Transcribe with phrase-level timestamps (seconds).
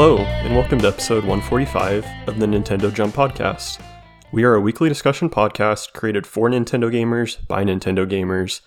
[0.00, 3.82] Hello, and welcome to episode 145 of the Nintendo Jump Podcast.
[4.30, 8.60] We are a weekly discussion podcast created for Nintendo gamers by Nintendo gamers.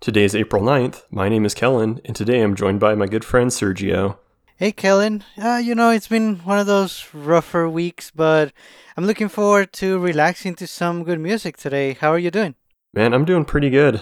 [0.00, 1.02] Today is April 9th.
[1.10, 4.16] My name is Kellen, and today I'm joined by my good friend Sergio.
[4.56, 5.24] Hey, Kellen.
[5.36, 8.54] Uh, you know, it's been one of those rougher weeks, but
[8.96, 11.98] I'm looking forward to relaxing to some good music today.
[12.00, 12.54] How are you doing?
[12.94, 14.00] Man, I'm doing pretty good.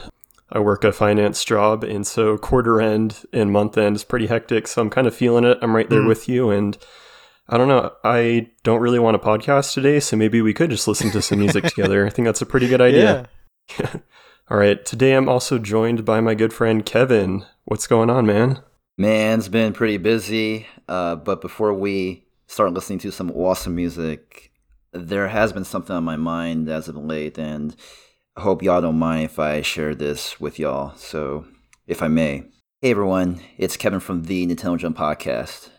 [0.52, 4.68] I work a finance job, and so quarter end and month end is pretty hectic.
[4.68, 5.58] So I'm kind of feeling it.
[5.60, 6.08] I'm right there Mm.
[6.08, 6.78] with you, and
[7.48, 7.92] I don't know.
[8.04, 11.38] I don't really want a podcast today, so maybe we could just listen to some
[11.40, 12.06] music together.
[12.06, 13.28] I think that's a pretty good idea.
[14.48, 14.84] All right.
[14.84, 17.44] Today I'm also joined by my good friend Kevin.
[17.64, 18.60] What's going on, man?
[18.96, 20.66] Man, it's been pretty busy.
[20.88, 24.52] Uh, but before we start listening to some awesome music,
[24.92, 27.74] there has been something on my mind as of late, and I
[28.40, 30.94] hope y'all don't mind if I share this with y'all.
[30.96, 31.46] So,
[31.86, 32.44] if I may.
[32.82, 35.70] Hey everyone, it's Kevin from the Nintendo Jump Podcast.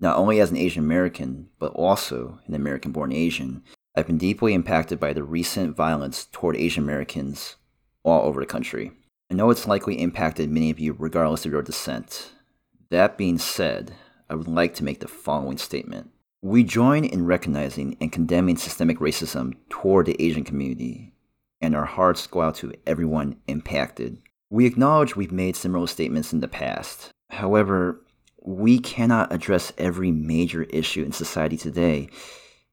[0.00, 3.62] Not only as an Asian American, but also an American born Asian,
[3.94, 7.56] I've been deeply impacted by the recent violence toward Asian Americans
[8.04, 8.92] all over the country.
[9.30, 12.32] I know it's likely impacted many of you regardless of your descent.
[12.90, 13.92] That being said,
[14.30, 16.10] I would like to make the following statement.
[16.40, 21.12] We join in recognizing and condemning systemic racism toward the Asian community,
[21.60, 24.18] and our hearts go out to everyone impacted.
[24.50, 27.10] We acknowledge we've made similar statements in the past.
[27.30, 28.00] However,
[28.42, 32.08] we cannot address every major issue in society today,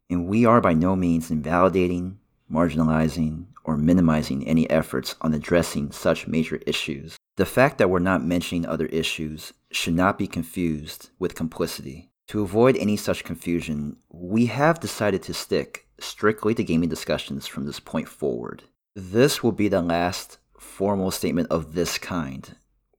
[0.10, 2.20] and we are by no means invalidating,
[2.52, 7.18] marginalizing, or minimizing any efforts on addressing such major issues.
[7.36, 12.12] The fact that we're not mentioning other issues should not be confused with complicity.
[12.30, 17.66] To avoid any such confusion, we have decided to stick strictly to gaming discussions from
[17.66, 18.64] this point forward.
[18.96, 22.56] This will be the last formal statement of this kind.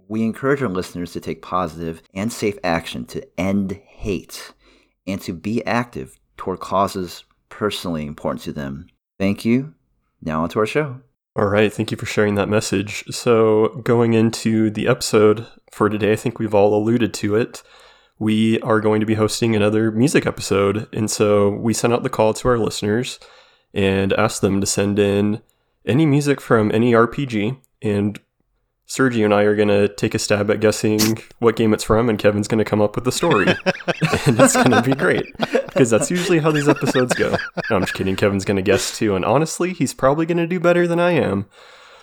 [0.08, 4.52] We encourage our listeners to take positive and safe action to end hate
[5.06, 8.88] and to be active toward causes personally important to them.
[9.18, 9.72] Thank you.
[10.20, 11.00] Now on to our show.
[11.34, 11.72] All right.
[11.72, 13.04] Thank you for sharing that message.
[13.10, 17.62] So, going into the episode for today, I think we've all alluded to it.
[18.18, 20.88] We are going to be hosting another music episode.
[20.92, 23.18] And so, we sent out the call to our listeners
[23.72, 25.42] and asked them to send in
[25.86, 27.58] any music from any RPG.
[27.82, 28.18] And
[28.88, 32.08] Sergio and I are going to take a stab at guessing what game it's from,
[32.08, 33.46] and Kevin's going to come up with the story.
[34.26, 37.36] and it's going to be great because that's usually how these episodes go.
[37.70, 38.16] No, I'm just kidding.
[38.16, 39.16] Kevin's going to guess too.
[39.16, 41.46] And honestly, he's probably going to do better than I am.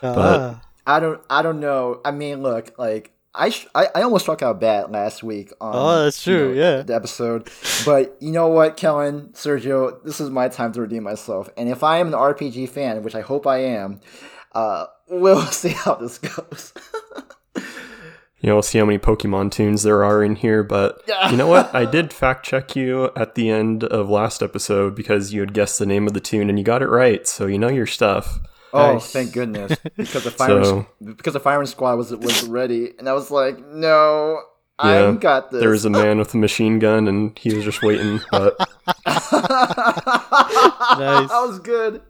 [0.01, 0.61] Ah.
[0.85, 1.21] I don't.
[1.29, 2.01] I don't know.
[2.03, 5.73] I mean, look, like I, sh- I, I almost struck out bad last week on.
[5.75, 6.81] Oh, that's you true, know, yeah.
[6.83, 7.49] The episode,
[7.85, 11.49] but you know what, Kellen, Sergio, this is my time to redeem myself.
[11.57, 14.01] And if I am an RPG fan, which I hope I am,
[14.51, 16.73] uh, we'll see how this goes.
[18.44, 20.63] You know, we'll see how many Pokemon tunes there are in here.
[20.63, 21.01] But
[21.31, 21.73] you know what?
[21.73, 25.79] I did fact check you at the end of last episode because you had guessed
[25.79, 27.25] the name of the tune and you got it right.
[27.25, 28.41] So you know your stuff.
[28.73, 29.11] Oh, Nice.
[29.11, 29.78] thank goodness!
[29.95, 33.59] Because the firing, So- because the firing squad was was ready, and I was like,
[33.67, 34.39] no.
[34.84, 35.61] Yeah, I got this.
[35.61, 38.19] There was a man with a machine gun and he was just waiting.
[38.31, 38.57] But
[39.06, 39.29] nice.
[41.29, 42.01] That was good.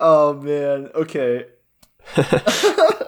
[0.00, 0.88] Oh man.
[0.94, 1.44] Okay.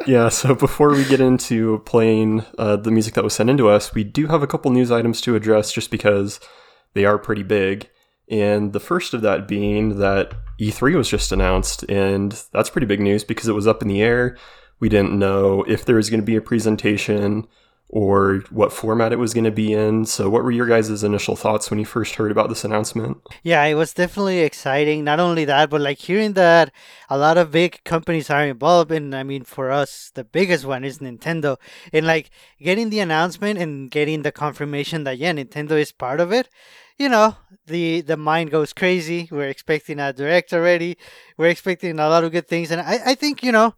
[0.06, 3.94] yeah, so before we get into playing uh, the music that was sent into us,
[3.94, 6.38] we do have a couple news items to address just because
[6.94, 7.88] they are pretty big.
[8.32, 12.98] And the first of that being that E3 was just announced, and that's pretty big
[12.98, 14.38] news because it was up in the air.
[14.80, 17.46] We didn't know if there was going to be a presentation
[17.90, 20.06] or what format it was going to be in.
[20.06, 23.18] So, what were your guys' initial thoughts when you first heard about this announcement?
[23.42, 25.04] Yeah, it was definitely exciting.
[25.04, 26.72] Not only that, but like hearing that
[27.10, 30.84] a lot of big companies are involved, and I mean, for us, the biggest one
[30.84, 31.58] is Nintendo.
[31.92, 32.30] And like
[32.62, 36.48] getting the announcement and getting the confirmation that yeah, Nintendo is part of it.
[36.98, 37.36] You know,
[37.66, 39.28] the the mind goes crazy.
[39.30, 40.96] We're expecting a direct already.
[41.36, 43.74] We're expecting a lot of good things, and I I think you know,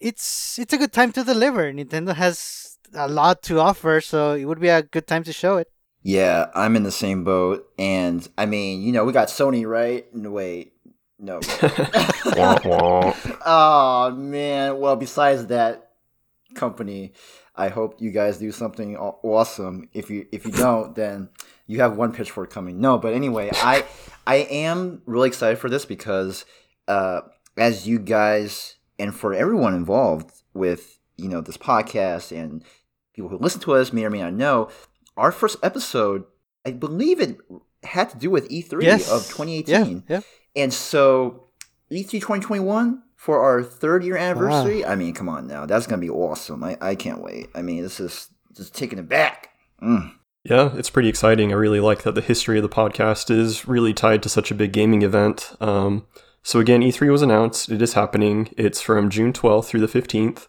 [0.00, 1.72] it's it's a good time to deliver.
[1.72, 5.56] Nintendo has a lot to offer, so it would be a good time to show
[5.56, 5.68] it.
[6.02, 10.04] Yeah, I'm in the same boat, and I mean, you know, we got Sony, right?
[10.14, 10.74] No, wait,
[11.18, 11.40] no.
[12.36, 13.14] Wah, wah.
[13.46, 14.78] oh man.
[14.78, 15.92] Well, besides that
[16.54, 17.12] company,
[17.56, 19.88] I hope you guys do something awesome.
[19.92, 21.30] If you if you don't, then
[21.66, 22.80] you have one pitchfork coming.
[22.80, 23.84] No, but anyway, I
[24.26, 26.44] I am really excited for this because
[26.88, 27.22] uh,
[27.56, 32.64] as you guys and for everyone involved with you know this podcast and
[33.14, 34.68] people who listen to us may or may not know,
[35.16, 36.24] our first episode,
[36.66, 37.38] I believe it
[37.84, 39.10] had to do with E3 Yes.
[39.10, 40.04] of 2018.
[40.08, 40.20] Yeah, yeah.
[40.56, 41.48] And so
[41.90, 44.84] E E3 2021 for our third year anniversary.
[44.84, 45.64] I mean, come on now.
[45.66, 46.62] That's going to be awesome.
[46.64, 47.48] I, I can't wait.
[47.54, 49.50] I mean, this is just taking it back.
[49.82, 50.12] Mm.
[50.44, 51.52] Yeah, it's pretty exciting.
[51.52, 54.54] I really like that the history of the podcast is really tied to such a
[54.54, 55.56] big gaming event.
[55.60, 56.06] Um,
[56.42, 57.70] so again, E3 was announced.
[57.70, 58.52] It is happening.
[58.58, 60.48] It's from June 12th through the 15th,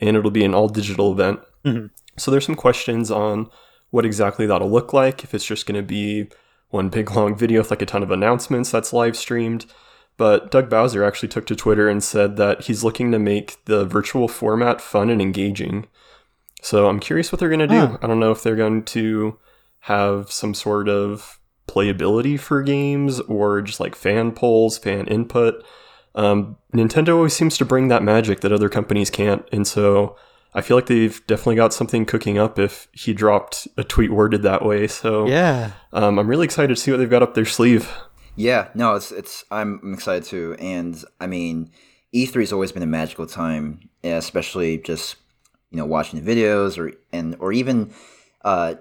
[0.00, 1.40] and it'll be an all digital event.
[1.64, 1.90] Mhm.
[2.16, 3.50] So there's some questions on
[3.90, 5.22] what exactly that'll look like.
[5.24, 6.28] If it's just going to be
[6.70, 9.66] one big long video with like a ton of announcements that's live streamed.
[10.16, 13.84] But Doug Bowser actually took to Twitter and said that he's looking to make the
[13.84, 15.86] virtual format fun and engaging.
[16.64, 17.74] So I'm curious what they're going to do.
[17.86, 17.98] Huh.
[18.00, 19.38] I don't know if they're going to
[19.80, 21.38] have some sort of
[21.68, 25.62] playability for games or just like fan polls, fan input.
[26.14, 29.46] Um, Nintendo always seems to bring that magic that other companies can't.
[29.52, 30.16] And so
[30.54, 34.42] I feel like they've definitely got something cooking up if he dropped a tweet worded
[34.42, 34.86] that way.
[34.86, 35.72] So Yeah.
[35.92, 37.90] um, I'm really excited to see what they've got up their sleeve.
[38.36, 41.70] Yeah, no, it's it's I'm I'm excited too, and I mean,
[42.12, 45.16] E3 has always been a magical time, especially just
[45.74, 47.92] you know watching the videos or and or even
[48.42, 48.74] uh,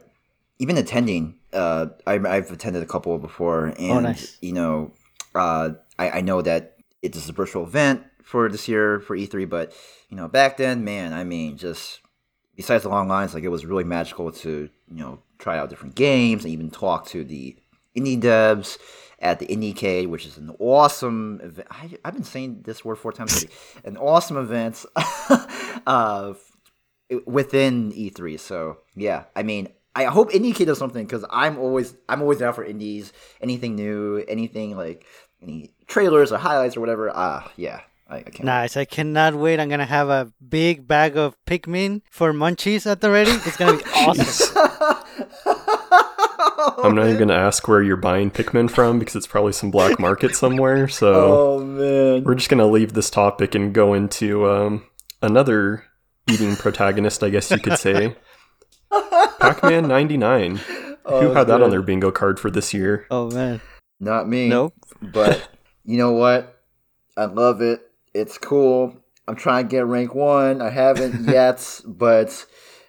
[0.59, 1.39] even attending.
[1.51, 4.37] Uh, I, I've attended a couple before, and Oh, nice.
[4.41, 4.91] you know,
[5.33, 9.49] uh, I, I know that it is a virtual event for this year for E3,
[9.49, 9.73] but
[10.09, 12.01] you know, back then, man, I mean, just
[12.55, 15.95] besides the long lines, like it was really magical to you know try out different
[15.95, 17.55] games and even talk to the
[17.97, 18.77] indie devs
[19.19, 21.67] at the Indiecade, which is an awesome event.
[21.71, 23.49] I, I've been saying this word four times already.
[23.85, 24.85] an awesome event
[25.87, 26.33] uh,
[27.25, 28.39] within E3.
[28.39, 32.54] So yeah, I mean, I hope Indiecade does something because I'm always I'm always down
[32.54, 33.13] for indies.
[33.42, 35.06] Anything new, anything like
[35.42, 37.12] any trailers or highlights or whatever.
[37.13, 38.44] Ah, yeah, I, I can't.
[38.44, 38.77] Nice.
[38.77, 39.60] I cannot wait.
[39.60, 43.31] I'm gonna have a big bag of Pikmin for munchies at the ready.
[43.31, 44.57] It's gonna be awesome.
[46.83, 49.71] I'm not even going to ask where you're buying Pikmin from because it's probably some
[49.71, 50.88] black market somewhere.
[50.88, 52.24] So Oh man.
[52.24, 54.86] we're just going to leave this topic and go into um,
[55.21, 55.86] another
[56.29, 58.15] eating protagonist, I guess you could say.
[59.39, 60.55] Pac Man 99.
[60.57, 63.05] Who Oh, had that on their bingo card for this year?
[63.11, 63.59] Oh man.
[63.99, 64.47] Not me.
[64.47, 64.73] Nope.
[65.01, 65.49] But
[65.85, 66.61] you know what?
[67.17, 67.81] I love it.
[68.13, 68.95] It's cool.
[69.27, 70.61] I'm trying to get rank one.
[70.61, 72.45] I haven't yet, but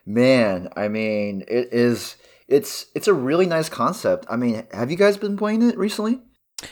[0.07, 2.17] man, I mean, it is.
[2.47, 4.27] It's it's a really nice concept.
[4.29, 6.21] I mean, have you guys been playing it recently?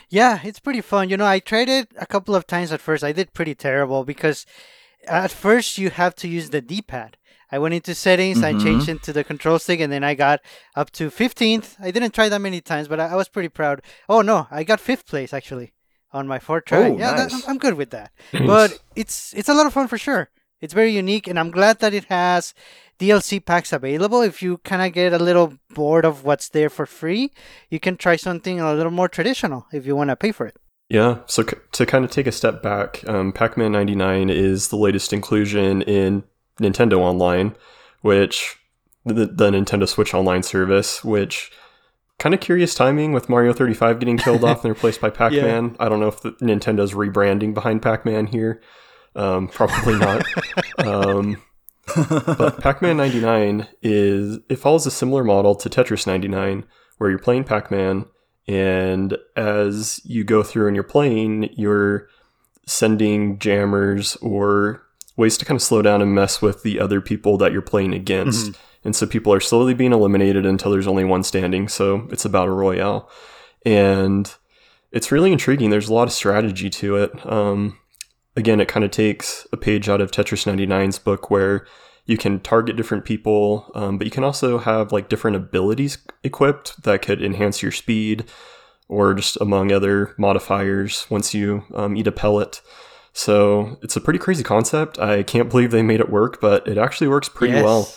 [0.09, 1.09] Yeah, it's pretty fun.
[1.09, 3.03] You know, I tried it a couple of times at first.
[3.03, 4.45] I did pretty terrible because
[5.07, 7.17] at first you have to use the D-pad.
[7.51, 8.63] I went into settings, I Mhm.
[8.63, 10.39] changed into the control stick, and then I got
[10.75, 11.75] up to 15th.
[11.79, 13.81] I didn't try that many times, but I, I was pretty proud.
[14.09, 15.73] Oh no, I got fifth place actually
[16.11, 16.89] on my fourth try.
[16.89, 17.33] Oh, yeah, nice.
[17.33, 18.11] I'm, I'm good with that.
[18.33, 20.29] But it's it's a lot of fun for sure.
[20.61, 22.53] It's very unique, and I'm glad that it has
[22.97, 24.21] DLC packs available.
[24.21, 27.31] If you kind of get a little bored of what's there for free,
[27.69, 30.55] you can try something a little more traditional if you want to pay for it.
[30.89, 34.67] Yeah, so c- to kind of take a step back, um, Pac Man 99 is
[34.67, 36.23] the latest inclusion in
[36.59, 37.55] Nintendo Online,
[38.01, 38.57] which
[39.05, 41.51] the, the Nintendo Switch Online service, which
[42.19, 45.75] kind of curious timing with Mario 35 getting killed off and replaced by Pac Man.
[45.79, 48.61] I don't know if the, Nintendo's rebranding behind Pac Man here.
[49.15, 50.25] Um, probably not.
[50.85, 51.41] um,
[51.95, 56.65] but Pac-Man 99 is it follows a similar model to Tetris 99
[56.97, 58.05] where you're playing Pac-Man
[58.47, 62.07] and as you go through and you're playing you're
[62.65, 64.83] sending jammers or
[65.15, 67.93] ways to kind of slow down and mess with the other people that you're playing
[67.93, 68.47] against.
[68.85, 71.67] And so people are slowly being eliminated until there's only one standing.
[71.67, 73.09] So it's about a royale.
[73.65, 74.33] And
[74.91, 75.69] it's really intriguing.
[75.69, 77.25] There's a lot of strategy to it.
[77.25, 77.79] Um,
[78.35, 81.65] again, it kind of takes a page out of Tetris 99's book where
[82.05, 86.83] you can target different people, um, but you can also have like different abilities equipped
[86.83, 88.25] that could enhance your speed
[88.89, 92.61] or just among other modifiers once you um, eat a pellet.
[93.13, 94.99] So it's a pretty crazy concept.
[94.99, 97.63] I can't believe they made it work, but it actually works pretty Yes.
[97.63, 97.89] well.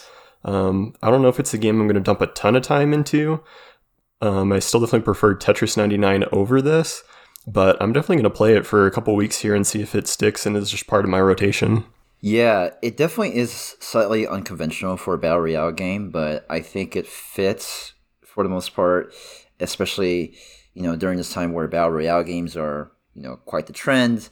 [0.45, 2.63] Um, I don't know if it's a game I'm going to dump a ton of
[2.63, 3.43] time into.
[4.21, 7.03] Um, I still definitely prefer Tetris 99 over this,
[7.45, 9.93] but I'm definitely going to play it for a couple weeks here and see if
[9.95, 11.83] it sticks and is just part of my rotation.
[12.19, 17.07] Yeah, it definitely is slightly unconventional for a battle royale game, but I think it
[17.07, 17.93] fits
[18.23, 19.13] for the most part,
[19.59, 20.35] especially
[20.73, 24.29] you know during this time where battle royale games are you know quite the trend.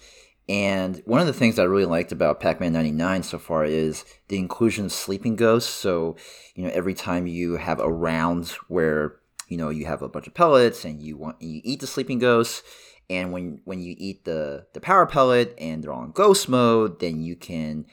[0.47, 4.37] And one of the things I really liked about Pac-Man 99 so far is the
[4.37, 5.71] inclusion of sleeping ghosts.
[5.71, 6.15] So
[6.55, 10.25] you know every time you have a round where you know you have a bunch
[10.27, 12.63] of pellets and you want you eat the sleeping ghosts
[13.09, 17.21] and when when you eat the the power pellet and they're on ghost mode then
[17.21, 17.85] you can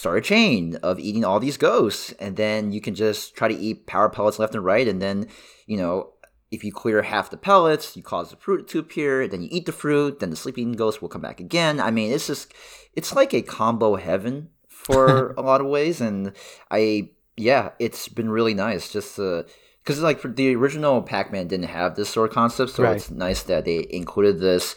[0.00, 2.12] start a chain of eating all these ghosts.
[2.18, 4.88] And then you can just try to eat power pellets left and right.
[4.88, 5.26] And then
[5.66, 6.12] you know
[6.50, 9.66] if you clear half the pellets you cause the fruit to appear then you eat
[9.66, 11.78] the fruit then the sleeping ghost will come back again.
[11.80, 12.52] I mean it's just
[12.94, 16.00] it's like a combo heaven for a lot of ways.
[16.00, 16.32] And
[16.70, 19.44] i yeah it's been really nice just to
[19.82, 22.96] because like for the original Pac-Man didn't have this sort of concept, so Right.
[22.96, 24.74] it's nice that they included this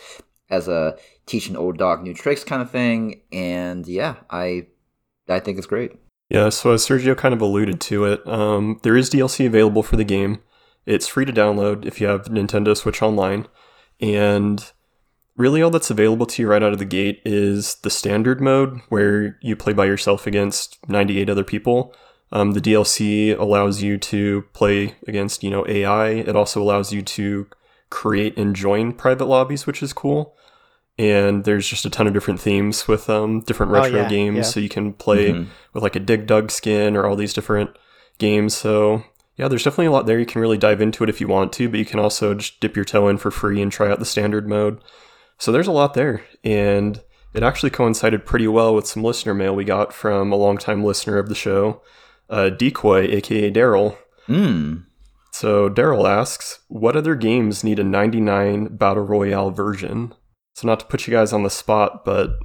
[0.50, 3.22] as a teach an old dog new tricks kind of thing.
[3.32, 4.68] And yeah, I
[5.30, 5.94] I think it's great.
[6.30, 9.96] Yeah, so as Sergio kind of alluded to it, um, there is DLC available for
[9.98, 10.42] the game.
[10.86, 13.48] It's free to download if you have Nintendo Switch Online.
[14.02, 14.72] And
[15.38, 18.82] really, all that's available to you right out of the gate is the standard mode,
[18.90, 21.94] where you play by yourself against 98 other people.
[22.34, 26.10] Um, the DLC allows you to play against, you know, AI.
[26.10, 27.48] It also allows you to
[27.92, 30.36] create and join private lobbies, which is cool.
[30.98, 34.36] And there's just a ton of different themes with um, different Oh, retro yeah, games,
[34.38, 34.42] yeah.
[34.44, 35.48] so you can play Mhm.
[35.74, 37.70] with like a Dig Dug skin or all these different
[38.18, 38.56] games.
[38.56, 39.04] So
[39.38, 40.20] yeah, there's definitely a lot there.
[40.20, 42.60] You can really dive into it if you want to, but you can also just
[42.60, 44.80] dip your toe in for free and try out the standard mode.
[45.40, 47.00] So there's a lot there, and
[47.34, 51.18] it actually coincided pretty well with some listener mail we got from a longtime listener
[51.18, 51.82] of the show,
[52.30, 53.98] uh, Decoy, aka Daryl.
[54.28, 54.86] Mm.
[55.32, 60.14] So Daryl asks, what other games need a 99 battle royale version?
[60.54, 62.38] So not to put you guys on the spot, but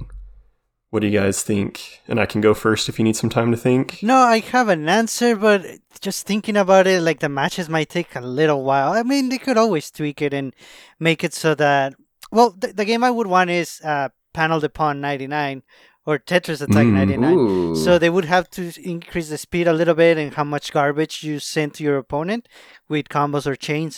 [0.89, 2.01] what do you guys think?
[2.07, 4.01] And I can go first if you need some time to think.
[4.01, 5.63] No, I have an answer, but
[6.01, 8.93] just thinking about it, like the matches might take a little while.
[8.93, 10.55] I mean, they could always tweak it and
[10.99, 11.93] make it so that.
[12.31, 15.63] Well, the, the game I would want is uh, Panel de Pon 99
[16.09, 17.37] or Tetris Attack Mm, 99.
[17.37, 17.75] Ooh.
[17.83, 18.61] So they would have to
[18.95, 22.43] increase the speed a little bit and how much garbage you send to your opponent
[22.91, 23.95] with combos or chains.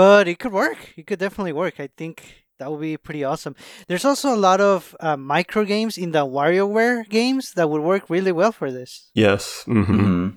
[0.00, 0.80] But it could work.
[0.98, 1.74] It could definitely work.
[1.86, 2.16] I think
[2.58, 3.54] that would be pretty awesome.
[3.88, 8.04] There's also a lot of uh, micro games in the WarioWare games that would work
[8.16, 8.90] really well for this.
[9.14, 9.64] Yes.
[9.66, 10.28] hmm hmm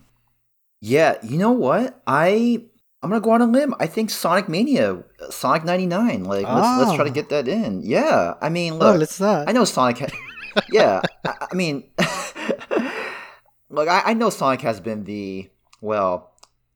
[0.81, 2.01] Yeah, you know what?
[2.07, 2.63] I
[3.01, 3.73] I'm gonna go on a limb.
[3.79, 4.87] I think Sonic Mania,
[5.21, 6.23] uh, Sonic '99.
[6.33, 7.19] Like, let's let's try to Ah.
[7.19, 7.81] get that in.
[7.83, 9.47] Yeah, I mean, oh, look, let's not.
[9.49, 9.97] I know Sonic.
[9.99, 10.13] Ha-
[10.71, 11.89] yeah, I, I mean,
[13.69, 15.49] look, I, I know Sonic has been the
[15.81, 16.31] well,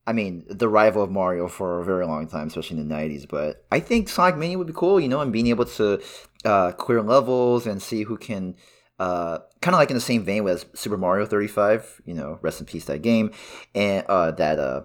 [0.06, 3.28] I mean, the rival of Mario for a very long time, especially in the '90s.
[3.28, 6.02] But I think Sonic Mania would be cool, you know, and being able to
[6.46, 8.56] uh, clear levels and see who can.
[9.00, 12.60] Uh, kind of like in the same vein with Super Mario 35, you know, rest
[12.60, 13.32] in peace that game,
[13.74, 14.84] and uh, that uh,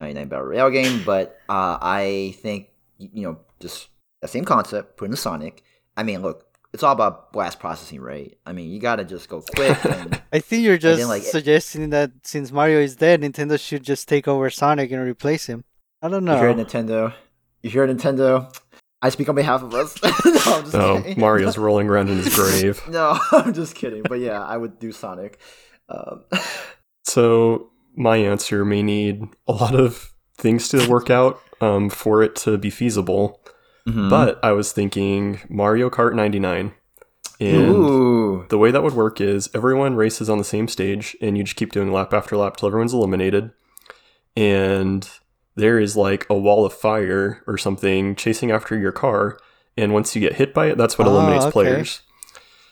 [0.00, 1.04] 99 Battle Royale game.
[1.04, 3.88] But uh, I think you know, just
[4.20, 5.62] that same concept, put in the Sonic.
[5.96, 8.36] I mean, look, it's all about blast processing, right?
[8.46, 9.76] I mean, you gotta just go quick.
[9.84, 13.58] And, I think you're then, just like, it- suggesting that since Mario is dead, Nintendo
[13.58, 15.64] should just take over Sonic and replace him.
[16.02, 16.34] I don't know.
[16.36, 16.64] If you're know.
[16.64, 17.14] Nintendo?
[17.62, 18.54] You hear Nintendo?
[19.02, 19.96] I speak on behalf of us.
[20.02, 20.10] no,
[20.46, 21.20] I'm just Oh, kidding.
[21.20, 22.82] Mario's rolling around in his grave.
[22.88, 24.02] no, I'm just kidding.
[24.02, 25.38] But yeah, I would do Sonic.
[25.88, 26.24] Um,
[27.04, 32.36] So my answer may need a lot of things to work out um, for it
[32.36, 33.40] to be feasible.
[33.86, 34.10] Mhm.
[34.10, 36.72] But I was thinking Mario Kart 99.
[37.38, 38.46] And Ooh.
[38.48, 41.56] the way that would work is everyone races on the same stage, and you just
[41.56, 43.50] keep doing lap after lap till everyone's eliminated.
[44.36, 45.08] And
[45.54, 49.38] there is like a wall of fire or something chasing after your car.
[49.76, 51.52] And once you get hit by it, that's what Oh, eliminates okay.
[51.52, 52.00] players.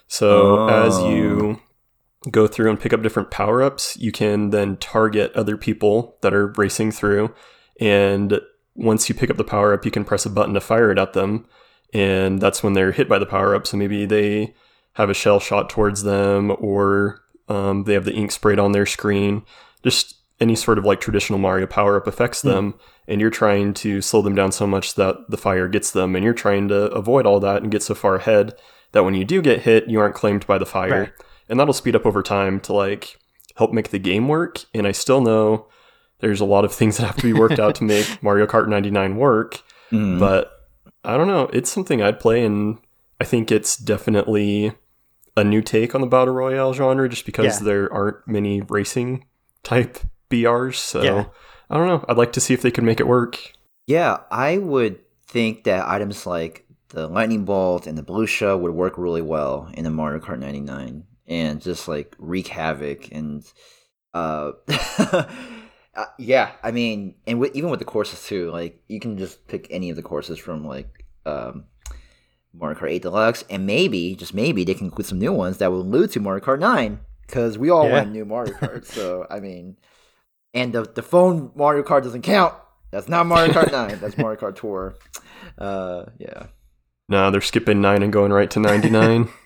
[0.06, 1.10] So as Oh.
[1.10, 1.60] you
[2.30, 6.32] go through and pick up different power ups, you can then target other people that
[6.32, 7.34] are racing through.
[7.80, 8.40] And
[8.74, 10.98] once you pick up the power up, you can press a button to fire it
[10.98, 11.46] at them.
[11.92, 13.66] And that's when they're hit by the power up.
[13.66, 14.54] So maybe they
[14.94, 18.86] have a shell shot towards them or um, they have the ink sprayed on their
[18.86, 19.42] screen.
[19.82, 22.74] Just any sort of like traditional Mario power up affects them.
[23.06, 26.16] And you're trying to slow them down so much that the fire gets them.
[26.16, 28.54] And you're trying to avoid all that and get so far ahead
[28.92, 31.00] that when you do get hit, you aren't claimed by the fire.
[31.00, 31.12] Right.
[31.48, 33.18] And that'll speed up over time to like
[33.56, 34.64] help make the game work.
[34.74, 35.66] And I still know
[36.24, 38.66] there's a lot of things that have to be worked out to make Mario Kart
[38.68, 39.60] 99 work.
[39.92, 40.18] Mhm.
[40.18, 40.50] But
[41.04, 41.50] I don't know.
[41.52, 42.78] It's something I'd play, and
[43.20, 44.72] I think it's definitely
[45.36, 47.64] a new take on the battle royale genre, just because Yeah.
[47.64, 49.24] there aren't many racing
[49.62, 49.98] type
[50.30, 50.76] BRs.
[50.76, 51.24] So Yeah.
[51.70, 52.04] I don't know.
[52.08, 53.38] I'd like to see if they could make it work.
[53.86, 58.72] Yeah, I would think that items like the lightning bolt and the blue shell would
[58.72, 63.44] work really well in a Mario Kart 99 and just like wreak havoc and
[64.14, 64.52] uh,
[65.96, 69.46] uh yeah, I mean, and with, even with the courses too, like you can just
[69.48, 71.64] pick any of the courses from like um
[72.52, 75.70] Mario Kart 8 Deluxe and maybe just maybe they can include some new ones that
[75.72, 77.94] will allude to Mario Kart 9 cuz we all Yeah.
[77.94, 78.84] want new Mario Kart.
[78.84, 79.76] so, I mean,
[80.52, 82.54] and the the phone Mario Kart doesn't count.
[82.90, 83.98] That's not Mario Kart 9.
[84.00, 84.94] That's Mario Kart Tour.
[85.58, 86.46] Uh, yeah.
[87.08, 89.28] No, they're skipping nine and going right to 99.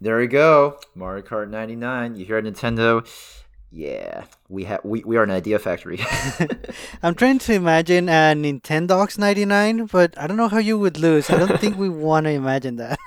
[0.00, 0.78] There we go.
[0.94, 2.16] Mario Kart 99.
[2.16, 3.04] You hear it, Nintendo?
[3.72, 6.00] Yeah, we have we, we are an idea factory.
[7.04, 11.30] I'm trying to imagine a Nintendogs 99, but I don't know how you would lose.
[11.30, 12.98] I don't think we want to imagine that.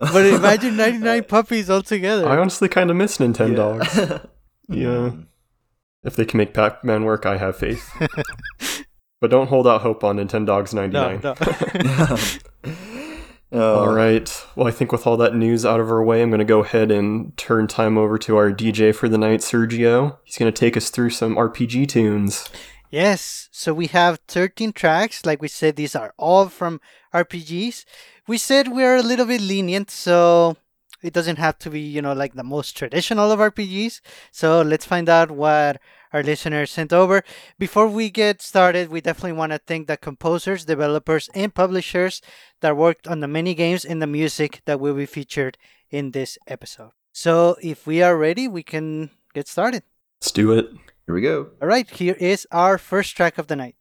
[0.00, 2.26] But imagine 99 puppies all together.
[2.28, 3.78] I honestly kind of miss Nintendo.
[3.96, 4.18] Yeah.
[4.68, 5.10] Yeah.
[5.10, 5.26] Mm.
[6.04, 7.90] If they can make Pac Man work, I have faith.
[9.20, 11.20] but don't hold out hope on Nintendogs No, 99.
[11.22, 12.91] no.
[13.52, 14.46] Oh, All uh, right.
[14.56, 16.60] Well, I think with all that news out of our way, I'm going to go
[16.60, 20.16] ahead and turn time over to our DJ for the night, Sergio.
[20.24, 22.48] He's going to take us through some RPG tunes.
[22.90, 25.26] Yes, so we have 13 tracks.
[25.26, 26.80] Like we said, these are all from
[27.14, 27.84] RPGs.
[28.26, 30.56] We said we're a little bit lenient, so
[31.02, 34.00] it doesn't have to be, you know, like the most traditional of RPGs.
[34.30, 35.80] So let's find out what
[36.12, 37.22] our listeners sent over.
[37.58, 42.22] Before we get started, we definitely want to thank the composers, developers, and publishers
[42.60, 45.58] that worked on the many games and the music that will be featured
[45.90, 46.92] in this episode.
[47.12, 49.82] So if we are ready, we can get started.
[50.20, 50.70] Let's do it.
[51.06, 51.50] Here we go.
[51.60, 53.74] All right, here is our first track of the night.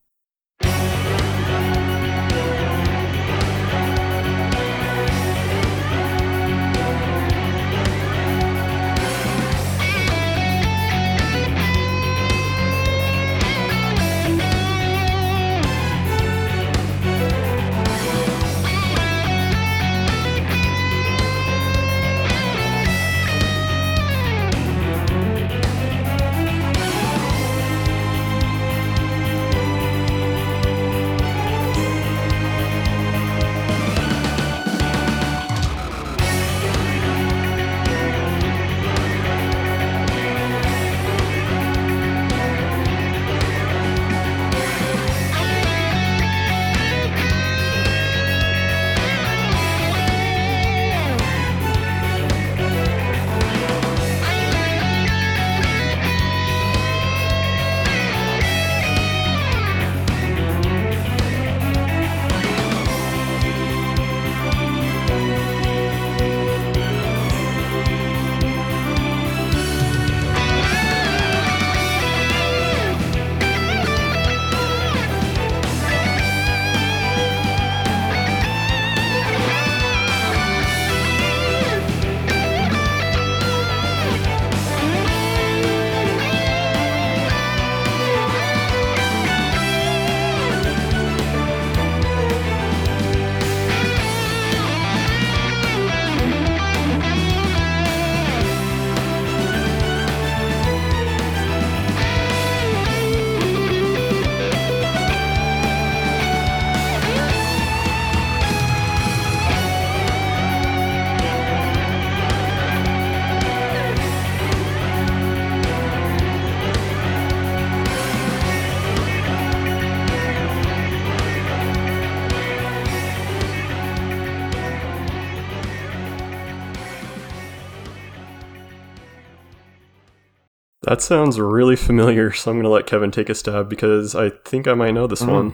[130.91, 134.27] That sounds really familiar, so I'm going to let Kevin take a stab because I
[134.29, 135.31] think I might know this Mhm.
[135.31, 135.53] one.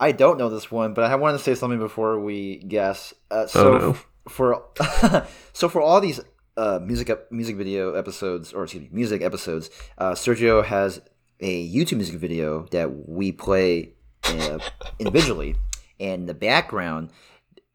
[0.00, 3.12] I don't know this one, but I wanted to say something before we guess.
[3.30, 3.90] Uh, so Oh, no.
[3.90, 4.64] f- for
[5.52, 6.20] so for all these
[6.56, 11.02] uh, music music video episodes, or excuse me, music episodes, uh, Sergio has
[11.40, 13.92] a YouTube music video that we play
[14.24, 14.60] uh,
[14.98, 15.56] individually,
[16.00, 17.10] and in the background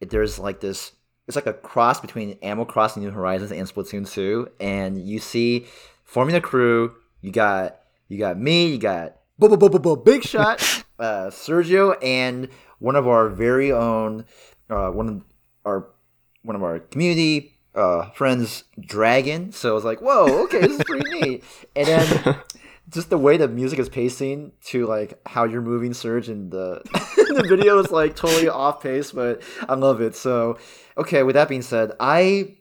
[0.01, 0.93] there's like this.
[1.27, 5.67] It's like a cross between Animal Crossing New Horizons and Splatoon 2, and you see
[6.13, 6.95] forming a crew.
[7.21, 10.61] You got you got me, you got Big Shot,
[10.99, 12.49] uh, Sergio, and
[12.79, 14.25] one of our very own,
[14.69, 15.21] uh, one of
[15.65, 15.89] our
[16.43, 19.51] one of our community uh, friends, Dragon.
[19.51, 21.43] So I was like, whoa, okay, this is pretty neat.
[21.75, 22.35] And then
[22.89, 26.81] just the way the music is pacing to like how you're moving, Serge, and the
[27.33, 30.15] the video is like totally off pace, but I love it.
[30.15, 30.59] So
[30.95, 32.57] okay, with that being said, I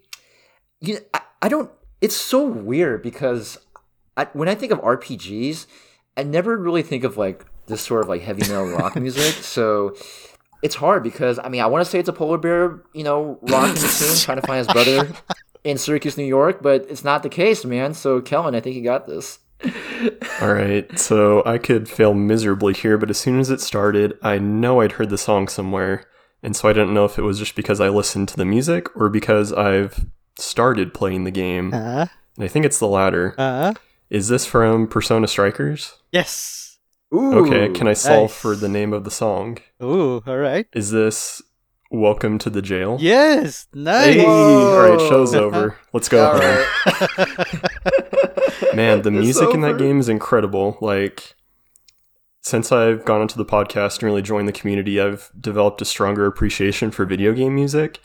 [0.80, 1.70] you know, I, I don't.
[2.02, 3.58] It's so weird because
[4.16, 5.66] I, when I think of RPGs,
[6.16, 9.34] I never really think of like this sort of like heavy metal rock music.
[9.42, 9.94] So
[10.62, 13.38] it's hard because I mean I want to say it's a polar bear, you know,
[13.42, 15.12] rocking the tune, trying to find his brother
[15.64, 17.94] in Syracuse, New York, but it's not the case, man.
[17.94, 19.38] So Kellen, I think you got this.
[20.40, 24.38] All right, so I could fail miserably here, but as soon as it started, I
[24.38, 26.04] know I'd heard the song somewhere,
[26.42, 28.88] and so I didn't know if it was just because I listened to the music
[28.96, 30.04] or because I've
[30.38, 31.72] started playing the game.
[31.74, 33.34] Uh, And I think it's the latter.
[33.38, 33.74] uh,
[34.10, 35.96] Is this from Persona Strikers?
[36.12, 36.78] yes.
[37.14, 38.38] Ooh, Okay, can I solve nice.
[38.40, 39.58] for the name of the song?
[39.82, 40.66] Ooh, all right.
[40.72, 41.42] Is this
[41.90, 42.96] Welcome to the Jail?
[43.00, 44.14] Yes, nice.
[44.14, 45.76] Hey, all right, show's over.
[45.92, 46.66] Let's go All right.
[48.74, 50.78] Man, the music in that game is incredible.
[50.80, 51.34] Like,
[52.40, 56.24] since I've gone into the podcast and really joined the community, I've developed a stronger
[56.24, 58.00] appreciation for video game music.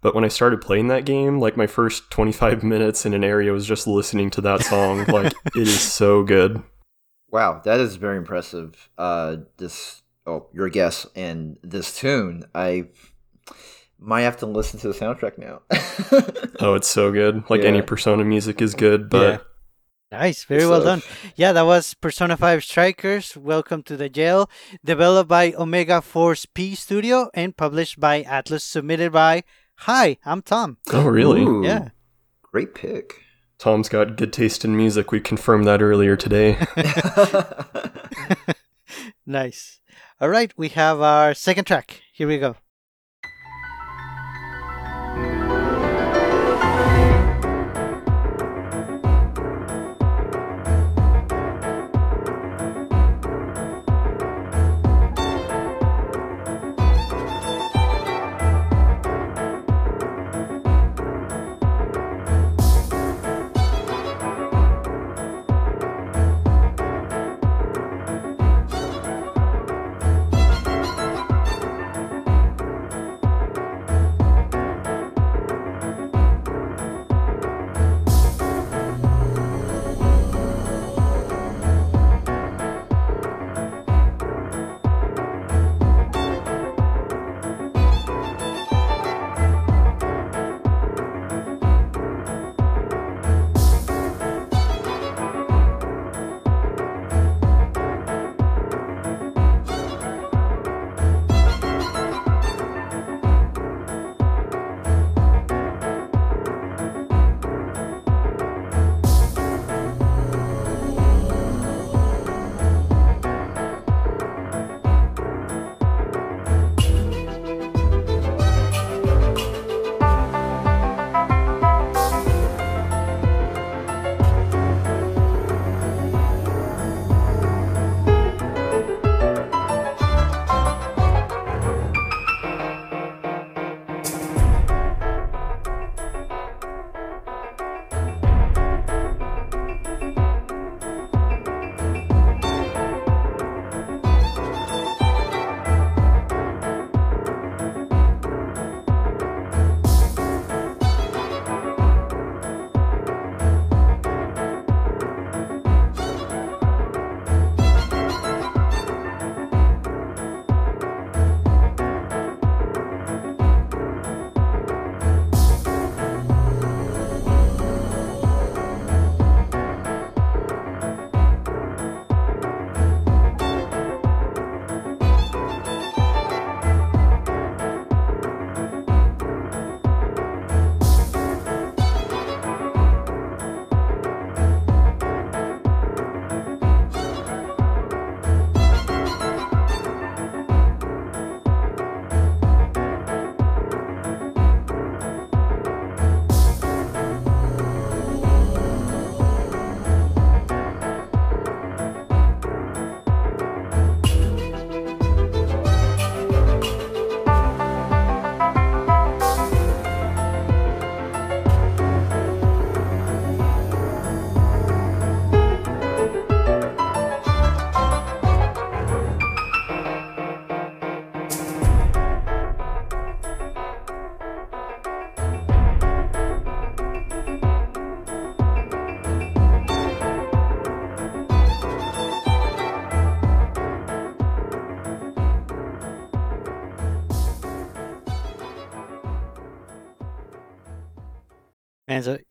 [0.00, 3.52] But when I started playing that game, like my first 25 minutes in an area
[3.52, 5.04] was just listening to that song.
[5.08, 6.62] like, it is so good.
[7.30, 8.88] Wow, that is very impressive.
[8.96, 12.86] Uh, this oh, your guess and this tune, I
[13.98, 15.62] might have to listen to the soundtrack now.
[16.60, 17.44] oh, it's so good.
[17.50, 17.68] Like Yeah.
[17.68, 19.38] any Persona music is good, but Yeah.
[20.10, 21.02] Nice, very well stuff.
[21.04, 21.32] done.
[21.36, 23.36] Yeah, that was Persona 5 Strikers.
[23.36, 24.48] Welcome to the jail.
[24.82, 28.62] Developed by Omega Force P Studio and published by Atlus.
[28.62, 29.42] Submitted by
[29.82, 30.78] Hi, I'm Tom.
[30.92, 31.42] oh really?
[31.42, 31.88] Ooh, Yeah.
[32.42, 33.22] great pick.
[33.58, 35.10] Tom's got good taste in music.
[35.10, 36.58] We confirmed that earlier today.
[39.26, 39.80] Nice.
[40.22, 42.00] All right, we have our second track.
[42.14, 42.56] Here we go.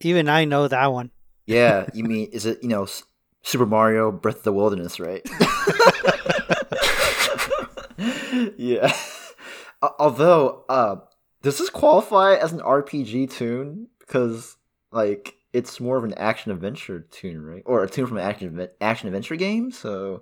[0.02, 1.12] Even I know that one.
[1.46, 3.04] yeah, you mean is it you know S-
[3.44, 5.22] Super Mario Breath of the Wilderness, right?
[8.58, 8.94] yeah.
[9.82, 10.98] Al- Although, uh,
[11.42, 13.88] does this qualify as an RPG tune?
[14.00, 14.58] Because
[14.92, 17.64] like it's more of an action adventure tune, right?
[17.66, 19.72] Or a tune from an action action adventure game.
[19.72, 20.22] So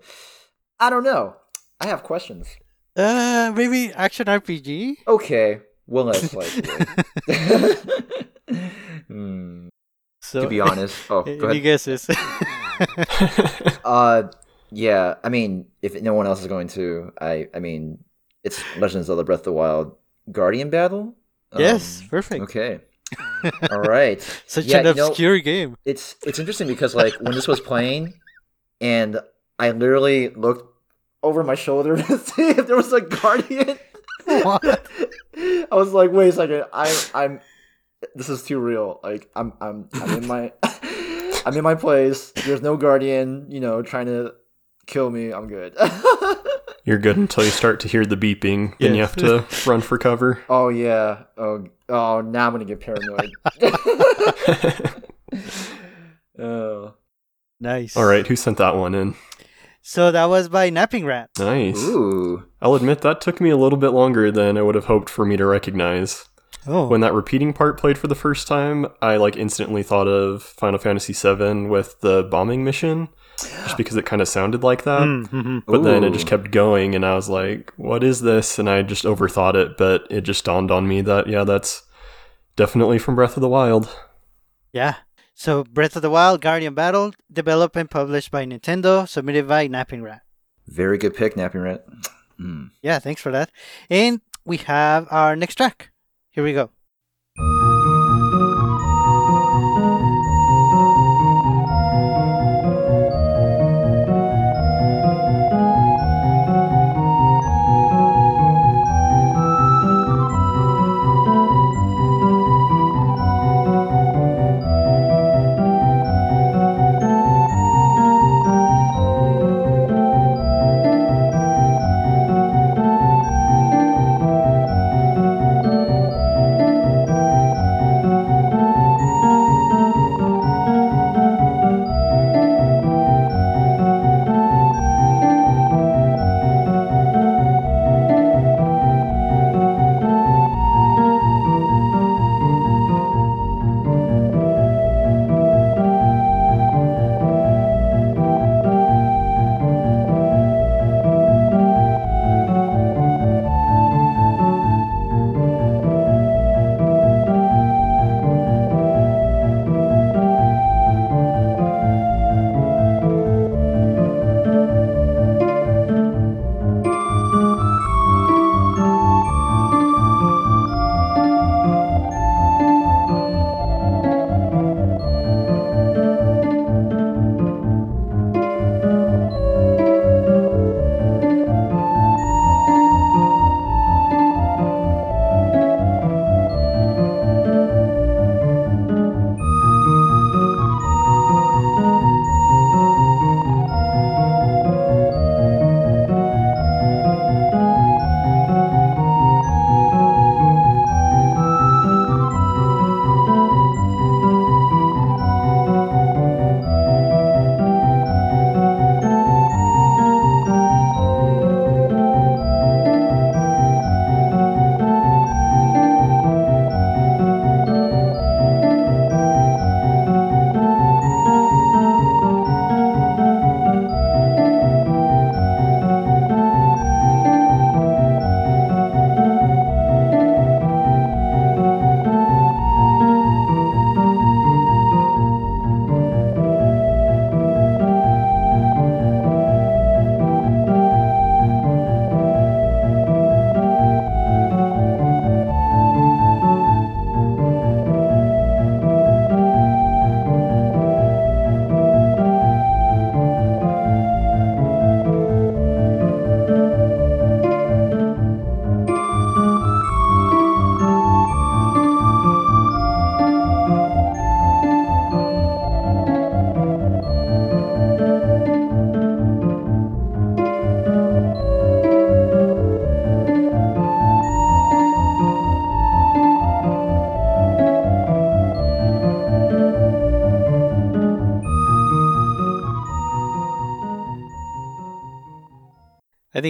[0.79, 1.35] I don't know.
[1.81, 2.47] I have questions.
[2.95, 4.95] Uh, maybe action RPG.
[5.07, 6.63] Okay, well, less likely.
[9.07, 9.67] Hmm,
[10.21, 11.63] So to be honest, oh, go ahead.
[11.63, 12.07] guesses?
[13.85, 14.23] Uh,
[14.71, 15.15] yeah.
[15.23, 18.03] I mean, if no one else is going to, I, I mean,
[18.43, 19.95] it's Legends of the Breath of the Wild
[20.31, 21.15] Guardian Battle.
[21.57, 22.43] yes, Um, perfect.
[22.43, 22.79] Okay.
[23.71, 24.19] All right.
[24.47, 25.77] Such Yeah, an you know- obscure game.
[25.85, 28.13] It's it's interesting because like when this was playing,
[28.81, 29.19] and
[29.59, 30.65] I literally looked
[31.23, 33.77] over my shoulder to see if there was a guardian.
[34.25, 34.87] What?
[35.37, 37.39] I was like, wait a second, I'm I'm
[38.13, 38.99] this is too real.
[39.03, 40.51] Like I'm I'm I'm in my
[41.45, 42.31] I'm in my place.
[42.31, 44.33] There's no guardian, you know, trying to
[44.85, 45.31] kill me.
[45.31, 45.75] I'm good.
[46.85, 49.97] You're good until you start to hear the beeping, then you have to run for
[49.97, 50.43] cover.
[50.49, 51.23] oh yeah.
[51.37, 52.21] Oh oh.
[52.21, 53.31] Now I'm gonna get paranoid.
[56.39, 56.93] oh.
[57.59, 57.97] Nice.
[57.97, 59.15] All right, who sent that one in?
[59.81, 61.29] So that was by Napping Rat.
[61.37, 61.77] Nice.
[61.77, 62.43] Ooh.
[62.61, 65.25] I'll admit that took me a little bit longer than I would have hoped for
[65.25, 66.27] me to recognize.
[66.67, 66.87] Oh.
[66.87, 70.79] When that repeating part played for the first time, I like instantly thought of Final
[70.79, 75.01] Fantasy VII with the bombing mission, just because it kind of sounded like that.
[75.01, 75.59] Mm-hmm.
[75.67, 78.81] But then it just kept going, and I was like, "What is this?" And I
[78.81, 79.77] just overthought it.
[79.77, 81.83] But it just dawned on me that yeah, that's
[82.55, 83.95] definitely from Breath of the Wild.
[84.71, 84.95] Yeah.
[85.33, 90.01] So Breath of the Wild Guardian Battle, developed and published by Nintendo, submitted by Napping
[90.01, 90.21] Rat.
[90.67, 91.85] Very good pick, Napping Rat.
[92.39, 92.71] Mm.
[92.81, 93.51] Yeah, thanks for that.
[93.89, 95.91] And we have our next track.
[96.35, 96.69] Here we go.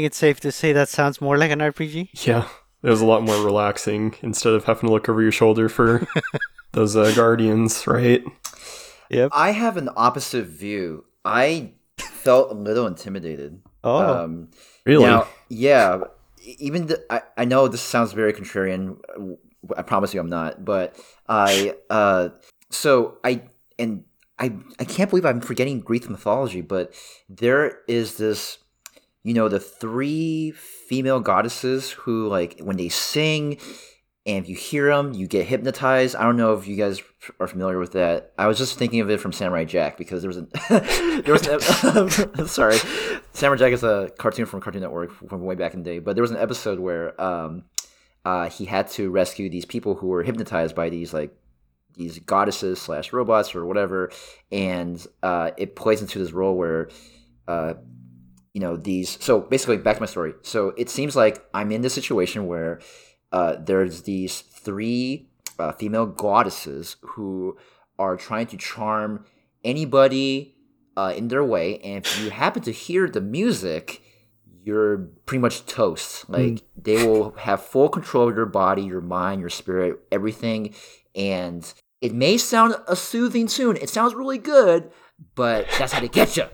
[0.06, 2.10] Think it's safe to say that sounds more like an RPG.
[2.28, 2.48] Yeah,
[2.84, 6.08] it was a lot more relaxing instead of having to look over your shoulder for
[6.74, 8.24] those uh, guardians, right?
[9.10, 9.32] Yep.
[9.34, 11.06] I have an opposite view.
[11.24, 13.62] I felt a little intimidated.
[13.84, 14.24] Oh.
[14.24, 14.50] Um,
[14.86, 15.06] Really?
[15.06, 16.04] Now, yeah,
[16.44, 19.00] even the, I, I know this sounds very contrarian.
[19.76, 20.96] I promise you I'm not, but
[21.28, 22.30] I uh
[22.70, 23.41] so I
[23.80, 24.04] and
[24.38, 26.94] I I can't believe I'm forgetting Greek mythology, but
[27.28, 28.60] there is this
[29.25, 33.57] you know the three female goddesses who like when they sing
[34.27, 36.15] and if you hear them you get hypnotized.
[36.15, 37.01] I don't know if you guys
[37.39, 38.33] are familiar with that.
[38.38, 41.47] I was just thinking of it from samurai jack because there was an there was
[41.47, 42.77] an sorry.
[43.33, 46.15] Samurai jack is a cartoon from cartoon network from way back in the day but
[46.15, 47.63] there was an episode where um
[48.25, 51.35] uh he had to rescue these people who were hypnotized by these like
[51.95, 54.11] these goddesses slash robots or whatever
[54.51, 56.89] and uh it plays into this role where
[57.47, 57.73] uh
[58.56, 59.22] you know these.
[59.22, 60.34] So basically, back to my story.
[60.41, 62.80] So it seems like I'm in this situation where
[63.34, 65.28] uh, there's these three
[65.60, 67.58] uh, female goddesses who
[68.00, 69.26] are trying to charm
[69.65, 70.56] anybody
[70.96, 74.02] uh, in their way, and if you happen to hear the music,
[74.63, 76.30] you're pretty much toast.
[76.30, 80.74] Like they will have full control of your body, your mind, your spirit, everything,
[81.13, 83.76] and it may sound a soothing tune.
[83.76, 84.91] It sounds really good,
[85.36, 86.46] but that's how they get you.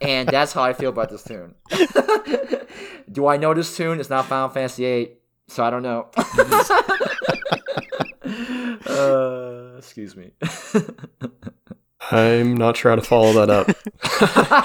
[0.00, 1.54] And that's how I feel about this tune.
[3.12, 4.00] Do I know this tune?
[4.00, 5.12] It's not Final Fantasy VIII,
[5.48, 6.08] so I don't know.
[8.86, 10.32] uh, excuse me.
[12.10, 13.68] I'm not sure how to follow that up.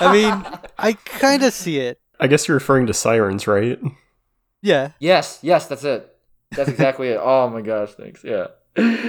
[0.02, 2.00] I mean, I kind of see it.
[2.20, 3.80] I guess you're referring to sirens, right?
[4.62, 4.92] Yeah.
[5.00, 6.08] yes, yes, that's it.
[6.52, 7.20] That's exactly it.
[7.22, 8.24] Oh my gosh, thanks.
[8.24, 8.48] Yeah.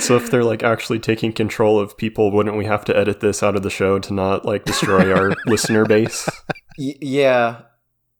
[0.00, 3.42] So if they're like actually taking control of people, wouldn't we have to edit this
[3.42, 6.28] out of the show to not like destroy our listener base?
[6.78, 7.60] Y- yeah.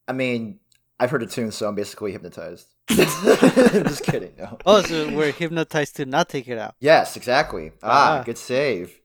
[0.07, 0.61] I mean,
[1.01, 2.67] I've heard a tune, so I'm basically hypnotized.
[2.89, 4.33] Just kidding.
[4.39, 4.59] No.
[4.67, 6.75] Oh, so we're hypnotized to not take it out.
[6.81, 7.73] Yes, exactly.
[7.83, 8.23] Ah, Ah.
[8.23, 9.01] good save.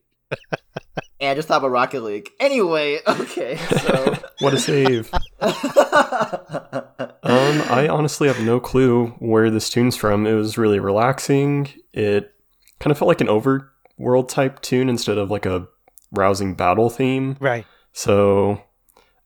[1.20, 2.30] And I just thought about Rocket League.
[2.40, 4.14] Anyway, okay, so.
[4.40, 5.10] What a save.
[7.28, 10.26] Um, I honestly have no clue where this tune's from.
[10.26, 11.68] It was really relaxing.
[11.92, 12.32] It
[12.78, 15.68] kind of felt like an overworld type tune instead of like a
[16.10, 17.36] rousing battle theme.
[17.38, 17.66] Right.
[17.92, 18.62] So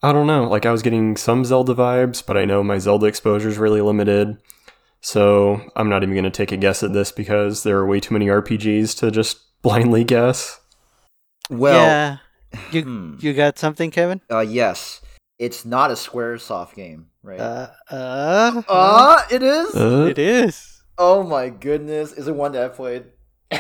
[0.02, 0.48] I don't know.
[0.48, 3.81] Like I was getting some Zelda vibes, but I know my Zelda exposure is really
[3.81, 4.37] limited.
[5.00, 8.00] So I'm not even going to take a guess at this because there are way
[8.00, 10.59] too many RPGs to just blindly guess.
[11.50, 12.16] Well, yeah.
[12.70, 13.16] You hmm.
[13.20, 14.20] you got something, Kevin?
[14.31, 15.00] uh, yes.
[15.38, 17.40] It's not a Squaresoft game, right?
[17.40, 19.74] Uh, uh, Ah, it is?
[19.74, 20.83] Uh, it is.
[20.98, 22.12] oh my goodness.
[22.12, 23.05] Is it one that I played?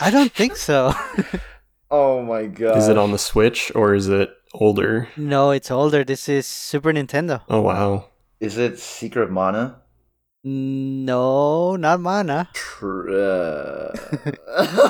[0.00, 0.94] I don't think so.
[1.90, 2.78] oh my god.
[2.78, 5.08] is it on the Switch or is it older?
[5.16, 6.04] no, it's older.
[6.04, 7.42] This is Super Nintendo.
[7.48, 8.06] Oh wow.
[8.40, 9.82] Is it Secret of Mana?
[10.48, 12.48] No, not Mana.
[12.52, 13.92] Tr- uh,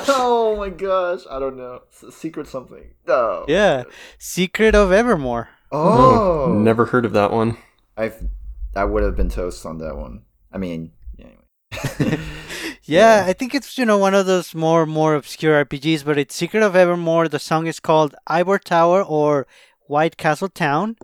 [0.07, 1.81] oh my gosh, I don't know.
[2.11, 2.93] Secret something.
[3.07, 3.43] Oh.
[3.47, 3.85] Yeah.
[4.19, 5.49] Secret of Evermore.
[5.71, 6.53] Oh.
[6.55, 7.57] never heard of that one.
[7.97, 8.27] I've
[8.75, 10.25] I would have been toast on that one.
[10.53, 11.25] I mean, yeah,
[11.99, 12.19] anyway.
[12.83, 16.35] Yeah, I think it's you know one of those more more obscure RPGs, but it's
[16.35, 17.27] Secret of Evermore.
[17.27, 19.47] The song is called Ivor Tower or
[19.87, 20.97] White Castle Town,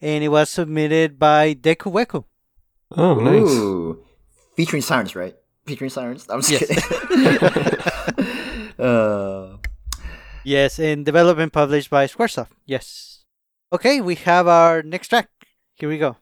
[0.00, 2.24] and it was submitted by Deku Weku.
[2.96, 3.42] Oh, nice.
[3.42, 4.04] Ooh.
[4.56, 5.36] Featuring sirens, right?
[5.66, 6.26] Featuring sirens.
[6.28, 6.66] I'm just Yes.
[6.66, 6.82] kidding.
[8.84, 9.56] uh,
[10.44, 12.52] Yes, and developed and published by Squaresoft.
[12.64, 13.24] Yes.
[13.72, 15.28] Okay, we have our next track.
[15.76, 16.16] Here we go.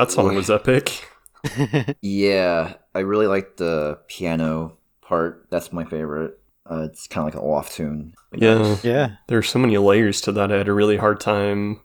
[0.00, 1.06] That song was epic.
[2.00, 5.46] Yeah, I really like the piano part.
[5.50, 6.38] That's my favorite.
[6.70, 8.14] Uh, it's kind of like an off tune.
[8.34, 8.78] Yeah.
[8.82, 9.16] yeah.
[9.26, 10.50] There are so many layers to that.
[10.50, 11.80] I had a really hard time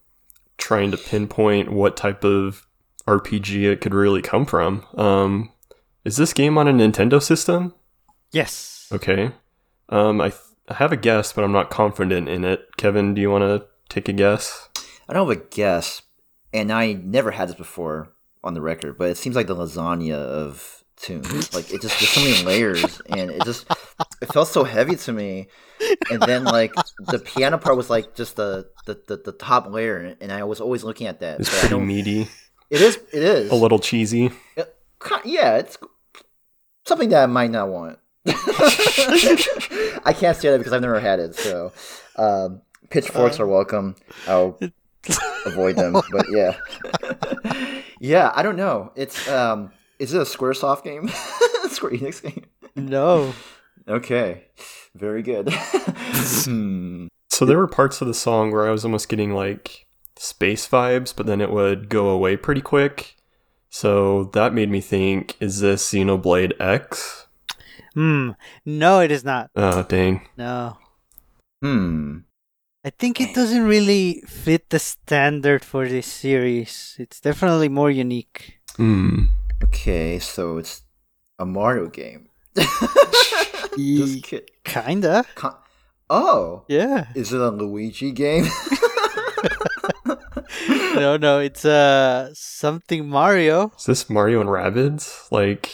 [0.58, 2.66] trying to pinpoint what type of
[3.06, 4.86] RPG it could really come from.
[4.98, 5.52] Um,
[6.06, 7.74] is this game on a Nintendo system?
[8.32, 8.88] Yes.
[8.94, 9.32] Okay.
[9.90, 12.66] Um, I, th- I have a guess, but I'm not confident in it.
[12.78, 14.70] Kevin, do you want to take a guess?
[15.08, 16.02] I don't have a guess,
[16.56, 18.12] and I never had this before
[18.44, 21.54] on the record, but it seems like the lasagna of tunes.
[21.54, 23.68] Like it just there's so many layers, and it just
[24.22, 25.48] it felt so heavy to me.
[26.10, 26.72] And then like
[27.08, 30.62] the piano part was like just the the, the, the top layer, and I was
[30.62, 31.40] always looking at that.
[31.42, 32.28] It's but pretty meaty,
[32.70, 32.96] It is.
[33.12, 33.52] It is.
[33.52, 34.32] a little cheesy.
[34.56, 34.72] It-
[35.24, 35.78] yeah, it's
[36.86, 38.00] something that I might not want.
[38.28, 41.36] I can't say that because I've never had it.
[41.36, 41.72] So,
[42.16, 43.96] um, pitchforks are welcome.
[44.28, 44.58] I'll
[45.46, 45.94] avoid them.
[46.12, 46.58] But yeah,
[48.00, 48.32] yeah.
[48.36, 48.92] I don't know.
[48.96, 51.08] It's um, is it a SquareSoft game?
[51.70, 52.46] Square Enix game.
[52.76, 53.34] No.
[53.88, 54.46] Okay,
[54.96, 55.54] very good.
[56.46, 57.08] Hmm.
[57.30, 59.86] So there were parts of the song where I was almost getting like
[60.16, 63.16] space vibes, but then it would go away pretty quick.
[63.70, 67.28] So that made me think, is this Xenoblade X?
[67.94, 68.32] Hmm.
[68.66, 69.52] No, it is not.
[69.56, 70.28] Oh, dang.
[70.38, 70.78] No.
[71.62, 72.20] Hmm.
[72.86, 76.96] I think it doesn't really fit the standard for this series.
[77.00, 78.60] It's definitely more unique.
[78.78, 79.34] Hmm.
[79.64, 80.84] Okay, so it's
[81.40, 82.30] a Mario game.
[83.78, 84.52] Ye- Just kid.
[84.64, 85.26] Kinda.
[85.34, 85.58] Con-
[86.12, 87.08] oh, Yeah.
[87.16, 88.46] is it a Luigi game?
[90.96, 93.72] no, no, it's uh something Mario.
[93.80, 95.32] Is this Mario and Rabbids?
[95.32, 95.72] Like,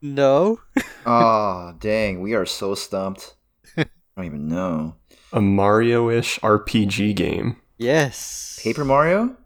[0.00, 0.60] No.
[1.06, 3.34] oh, dang, we are so stumped.
[3.76, 3.86] I
[4.16, 4.94] don't even know.
[5.34, 7.56] A Mario ish RPG game.
[7.76, 8.60] Yes.
[8.62, 9.36] Paper Mario?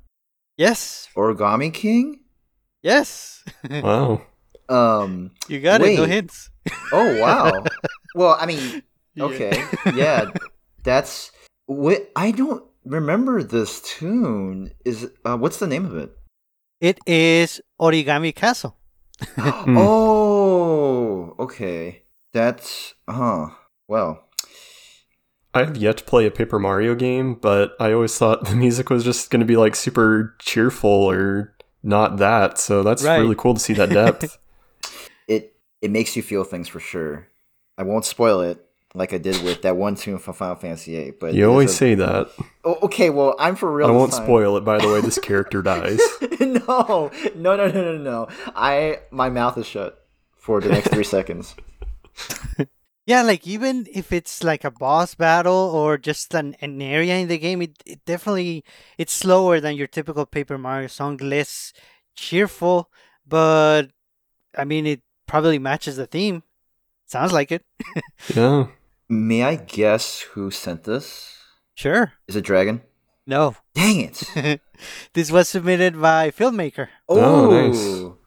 [0.59, 1.09] Yes.
[1.17, 2.21] Origami King?
[2.83, 3.43] Yes.
[3.71, 4.23] Wow.
[4.69, 5.97] Um, you got it.
[5.97, 6.51] No hints.
[6.93, 7.65] oh, wow.
[8.15, 8.83] well, I mean,
[9.15, 9.25] Yeah.
[9.25, 9.65] okay.
[9.95, 10.31] Yeah,
[10.85, 11.33] that's.
[11.65, 14.73] What, I don't remember this tune.
[14.85, 16.13] Is uh, What's the name of it?
[16.83, 18.77] It is Origami Castle.
[19.39, 22.03] oh, okay.
[22.35, 22.93] That's.
[23.09, 23.49] Huh.
[23.89, 24.28] Well.
[25.55, 28.91] I have yet to play a Paper Mario game, but I always thought the music
[28.91, 32.59] was just going to be like super cheerful or not that.
[32.59, 33.19] So that's Right.
[33.19, 34.39] really cool to see that depth.
[35.29, 37.29] it it makes you feel things for sure.
[37.79, 41.11] I won't spoil it like I did with that one tune from Final Fantasy VIII.
[41.13, 42.29] But you always a- say that.
[42.65, 43.87] Oh, okay, well, I'm for real.
[43.87, 44.25] I won't time.
[44.25, 45.01] spoil it, by the way.
[45.01, 46.01] This character dies.
[46.41, 48.29] no, no, no, no, no, no.
[48.57, 50.05] I my mouth is shut
[50.37, 51.55] for the next three seconds.
[53.09, 57.29] Yeah, like even if it's like a boss battle or just an, an area in
[57.29, 58.65] the game, it, it definitely
[58.99, 61.73] it's slower than your typical Paper Mario song, less
[62.15, 62.91] cheerful,
[63.27, 63.85] but
[64.55, 66.43] I mean it probably matches the theme.
[67.07, 67.65] Sounds like it.
[68.37, 68.67] yeah.
[69.09, 71.35] May I guess who sent this?
[71.75, 72.13] Sure.
[72.27, 72.83] Is it Dragon?
[73.27, 73.57] No.
[73.75, 74.61] Dang it!
[75.15, 76.89] this was submitted by filmmaker.
[77.09, 78.18] Oh, Oh, nice.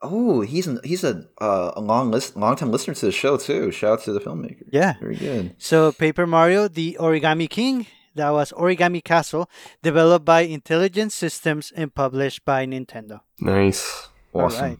[0.00, 3.36] Oh, he's an, he's a uh, a long list, long time listener to the show
[3.36, 3.70] too.
[3.72, 4.62] Shout out to the filmmaker.
[4.70, 4.94] Yeah.
[5.00, 5.56] Very good.
[5.58, 9.50] So Paper Mario, the Origami King, that was Origami Castle,
[9.82, 13.20] developed by Intelligent Systems and published by Nintendo.
[13.40, 14.08] Nice.
[14.32, 14.62] Awesome.
[14.62, 14.78] All right.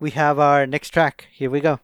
[0.00, 1.28] We have our next track.
[1.32, 1.80] Here we go.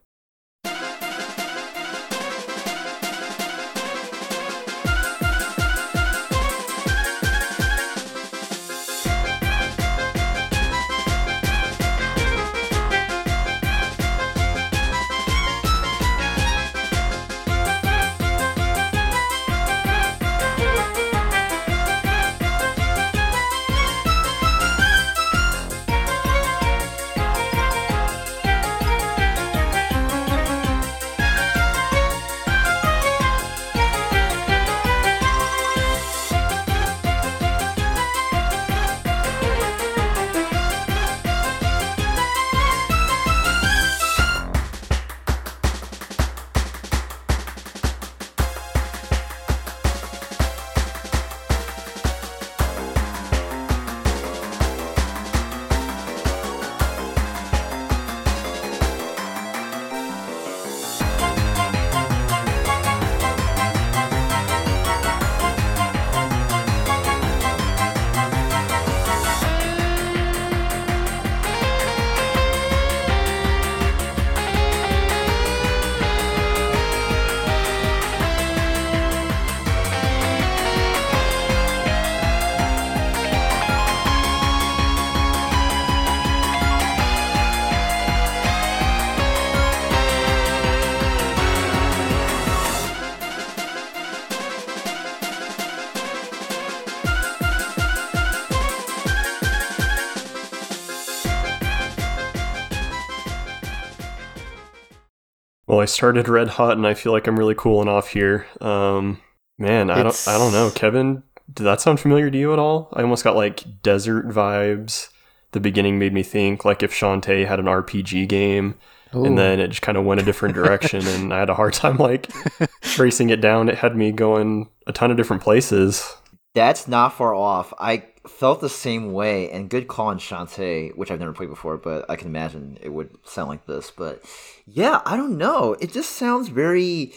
[105.93, 108.45] Started Red Hot, and I feel like I'm really cooling off here.
[108.61, 109.21] Um,
[109.57, 111.23] man, I It's- don't, I don't know, Kevin.
[111.53, 112.89] Did that sound familiar to you at all?
[112.93, 115.09] I almost got like desert vibes.
[115.51, 118.75] The beginning made me think like if Shantae had an RPG game,
[119.11, 121.73] and then it just kind of went a different direction, and I had a hard
[121.73, 122.27] time like
[122.81, 123.69] tracing it down.
[123.69, 126.15] It had me going a ton of different places.
[126.55, 127.71] That's not far off.
[127.77, 131.77] I felt the same way, and good call on Shantae, which I've never played before,
[131.77, 133.91] but I can imagine it would sound like this.
[133.91, 134.23] But
[134.65, 135.73] yeah, I don't know.
[135.79, 137.13] It just sounds very.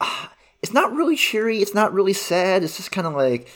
[0.60, 1.62] It's not really cheery.
[1.62, 2.64] It's not really sad.
[2.64, 3.48] It's just kind of like.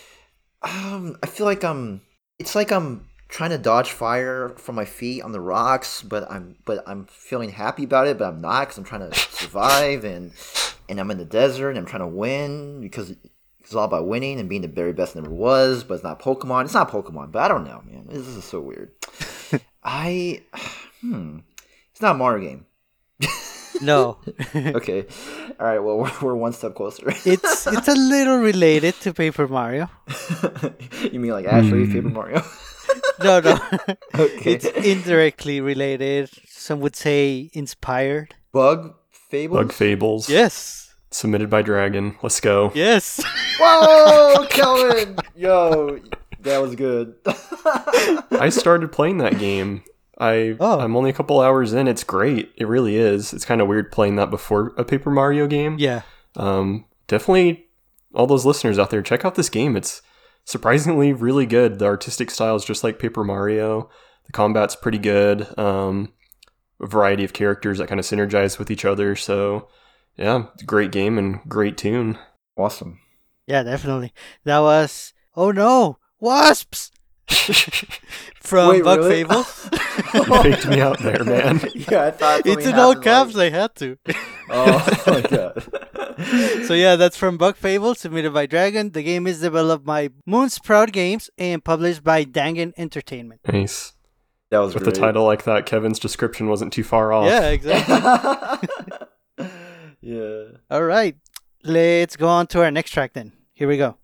[0.63, 2.03] Um, I feel like I'm.
[2.39, 6.57] It's like I'm trying to dodge fire from my feet on the rocks, but I'm
[6.65, 10.33] but I'm feeling happy about it, but I'm not because I'm trying to survive and
[10.89, 13.15] and I'm in the desert and I'm trying to win because
[13.65, 16.65] it's all about winning and being the very best never was, but it's not Pokemon.
[16.65, 18.07] It's not Pokemon, but I don't know, man.
[18.09, 18.93] This is so weird.
[19.85, 20.43] I,
[21.01, 21.39] hmm,
[21.91, 22.67] it's not a Mario game.
[23.81, 24.19] no,
[24.55, 25.07] Okay,
[25.59, 25.79] all right.
[25.79, 27.05] Well, we're, we're one step closer.
[27.09, 29.89] it's it's a little related to Paper Mario.
[31.11, 31.93] you mean like Ashley Hmm.
[31.93, 32.43] Paper Mario?
[33.23, 33.59] No, no,
[34.15, 34.53] okay.
[34.55, 36.29] it's indirectly related.
[36.49, 38.35] Some would say inspired.
[38.53, 38.95] Bug
[39.31, 39.57] Fables.
[39.59, 40.82] Bug Fables, Yes,
[41.13, 42.17] submitted by Dragon.
[42.23, 42.73] Let's go.
[42.75, 43.23] yes.
[43.61, 45.17] Whoa, Kelvin!
[45.37, 45.99] Yo,
[46.41, 47.15] that was good.
[47.27, 49.85] I started playing that game.
[50.19, 50.81] I Oh.
[50.81, 51.89] I'm only a couple hours in.
[51.89, 52.53] It's great.
[52.57, 53.33] It really is.
[53.33, 55.77] It's kind of weird playing that before a Paper Mario game.
[55.79, 56.03] yeah,
[56.37, 57.67] Um, definitely,
[58.15, 59.77] all those listeners out there, check out this game.
[59.77, 60.03] It's
[60.45, 61.79] surprisingly really good.
[61.79, 63.89] The artistic style is just like Paper Mario.
[64.27, 65.47] The combat's pretty good.
[65.59, 66.13] Um,
[66.81, 69.17] a variety of characters that kind of synergize with each other.
[69.17, 69.69] So,
[70.17, 72.19] yeah, great game and great tune.
[72.57, 73.01] awesome.
[73.47, 74.13] yeah, definitely.
[74.45, 75.13] That was.
[75.35, 76.91] Oh no, wasps
[78.41, 79.25] from Wait, Bug really?
[79.25, 79.71] Fables.
[80.15, 81.61] You faked me out there, man.
[81.75, 83.35] yeah, I thought it's something in all happened, caps.
[83.35, 83.99] like- I had to.
[84.51, 86.65] oh my god.
[86.67, 88.91] so yeah, that's from Bug Fable, submitted by Dragon.
[88.93, 93.41] The game is developed by Moonsprout Games and published by DANGEN Entertainment.
[93.51, 93.93] Nice.
[94.51, 94.97] That was With great.
[94.97, 97.27] a title like that, Kevin's description wasn't too far off.
[97.27, 98.69] Yeah, exactly.
[100.03, 100.59] Yeah.
[100.71, 101.17] All right,
[101.65, 103.33] let's go on to our next track then.
[103.55, 103.97] Here we go.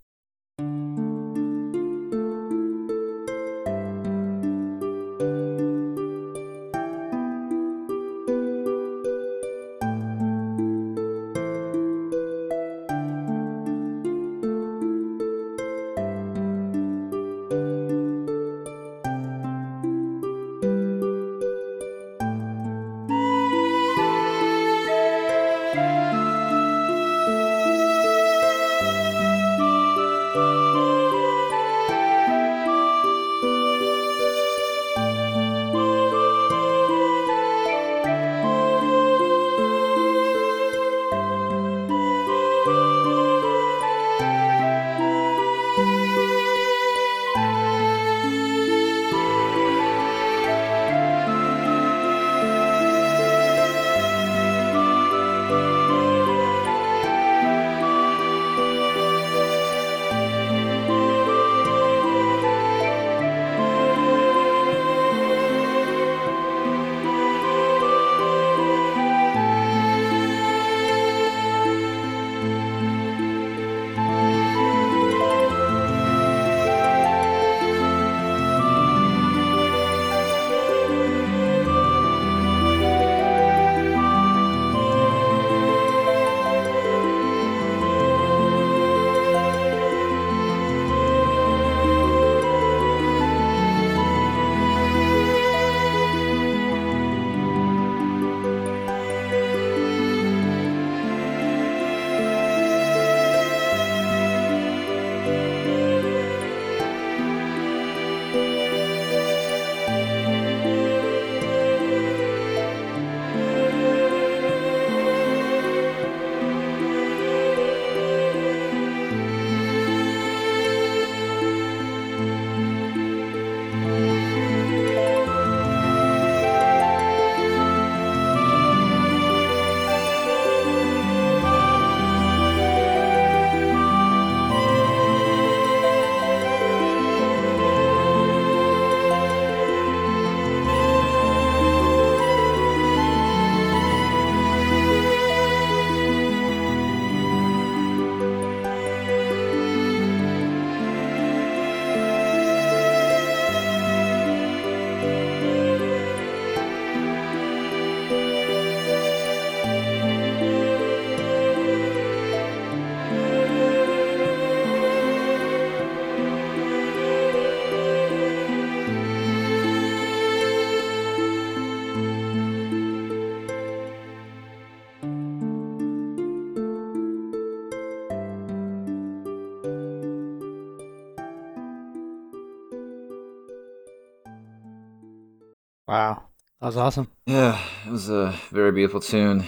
[185.88, 186.24] Wow,
[186.60, 187.10] that was awesome.
[187.24, 189.44] Yeah, it was a very beautiful tune.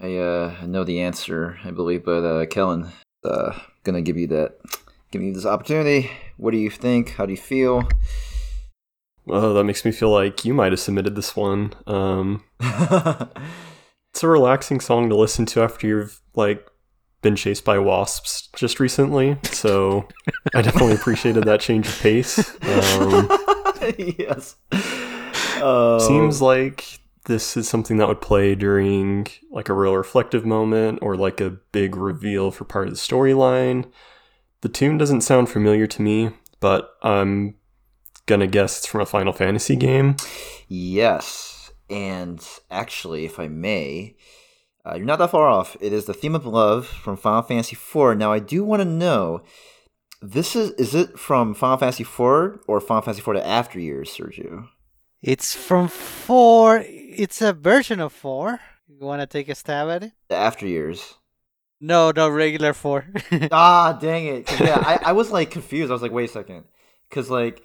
[0.00, 2.88] I uh, know the answer, I believe, but uh, Kellen,
[3.22, 4.56] uh, gonna give you that,
[5.10, 6.10] give you this opportunity.
[6.38, 7.10] What do you think?
[7.10, 7.86] How do you feel?
[9.28, 11.74] Oh, that makes me feel like you might have submitted this one.
[11.86, 16.66] Um, it's a relaxing song to listen to after you've like
[17.20, 19.36] been chased by wasps just recently.
[19.44, 20.08] So
[20.54, 22.56] I definitely appreciated that change of pace.
[22.64, 23.28] Um,
[23.98, 24.56] yes.
[26.00, 31.16] Seems like this is something that would play during like a real reflective moment or
[31.16, 33.90] like a big reveal for part of the storyline.
[34.60, 37.56] The tune doesn't sound familiar to me, but I'm
[38.26, 40.16] gonna guess it's from a Final Fantasy game.
[40.68, 44.16] Yes, and actually, if I may,
[44.86, 45.76] uh, you're not that far off.
[45.80, 48.18] It is the theme of love from Final Fantasy IV.
[48.18, 49.42] Now, I do want to know.
[50.20, 54.10] This is is it from Final Fantasy IV or Final Fantasy IV to After Years,
[54.10, 54.68] Sergio?
[55.24, 56.84] It's from four.
[56.86, 58.60] It's a version of four.
[58.86, 60.12] You want to take a stab at it?
[60.28, 61.14] The After Years.
[61.80, 63.06] No, no, regular four.
[63.50, 64.60] ah, dang it!
[64.60, 65.90] Yeah, I, I was like confused.
[65.90, 66.64] I was like, wait a second,
[67.08, 67.62] because like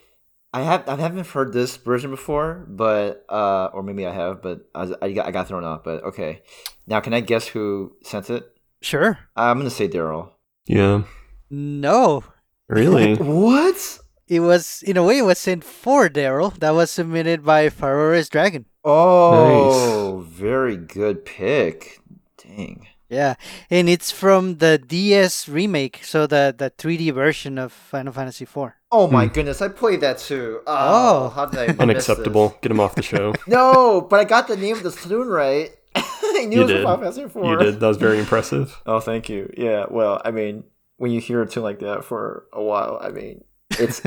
[0.53, 4.61] I have I haven't heard this version before, but uh, or maybe I have, but
[4.73, 5.83] I was, I got I got thrown off.
[5.83, 6.41] But okay,
[6.87, 8.49] now can I guess who sent it?
[8.81, 9.19] sure.
[9.35, 10.31] I'm gonna say Daryl.
[10.65, 11.03] Yeah,
[11.49, 12.23] No,
[12.69, 13.15] really.
[13.17, 13.99] What?
[14.29, 16.53] It was in a way it was sent for Daryl.
[16.59, 18.65] That was submitted by Farore's Dragon.
[18.85, 21.99] Oh, very good pick.
[22.37, 22.87] Dang.
[23.09, 23.33] Yeah,
[23.71, 28.73] and it's from the DS remake, so the the 3D version of Final Fantasy IV.
[28.91, 29.33] Oh my Hmm.
[29.33, 30.59] goodness, I played that too.
[30.67, 31.29] Oh, Oh.
[31.29, 31.65] how did I?
[31.67, 31.81] miss this?
[31.81, 32.55] Unacceptable.
[32.61, 33.33] Get him off the show.
[33.47, 35.71] No, but I got the name of the tune right.
[35.95, 36.83] I knew You it was did.
[36.83, 37.45] from Final Fantasy IV.
[37.45, 37.79] You did.
[37.79, 38.79] That was very impressive.
[38.85, 39.51] Oh, thank you.
[39.57, 39.85] Yeah.
[39.89, 40.65] Well, I mean,
[40.97, 43.43] when you hear a tune like that for a while, I mean,
[43.79, 44.01] it's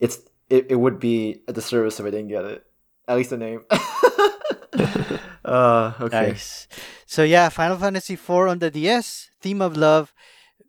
[0.00, 2.66] it's it, it would be a disservice if I didn't get it.
[3.08, 3.64] At least the name.
[5.44, 6.28] uh, okay.
[6.28, 6.68] Nice.
[7.06, 10.14] So yeah, Final Fantasy IV on the DS, Theme of Love,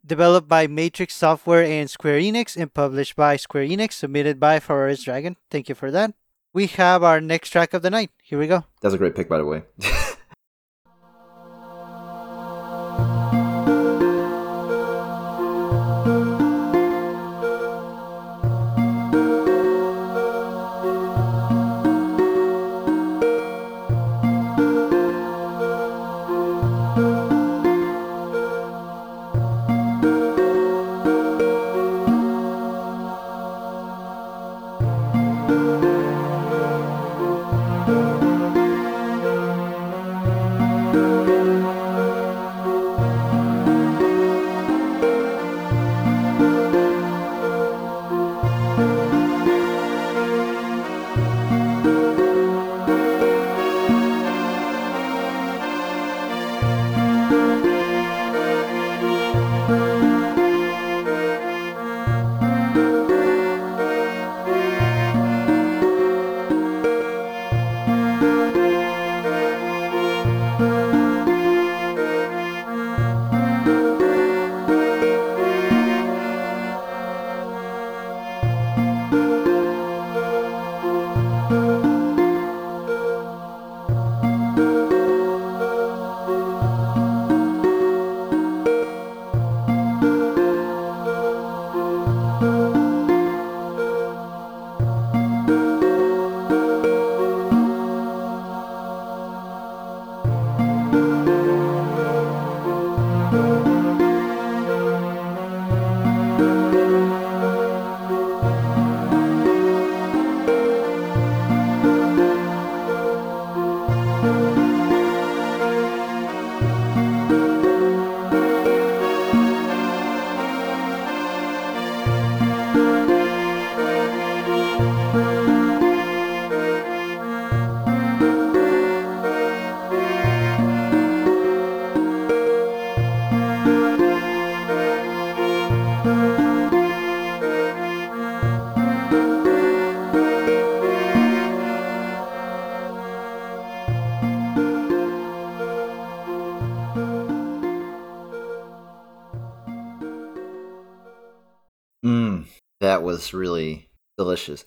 [0.05, 5.03] developed by Matrix Software and Square Enix and published by Square Enix, submitted by Farore's
[5.03, 5.37] Dragon.
[5.49, 6.13] Thank you for that.
[6.53, 8.11] We have our next track of the night.
[8.21, 8.65] Here we go.
[8.81, 9.63] That's a great pick, by the way.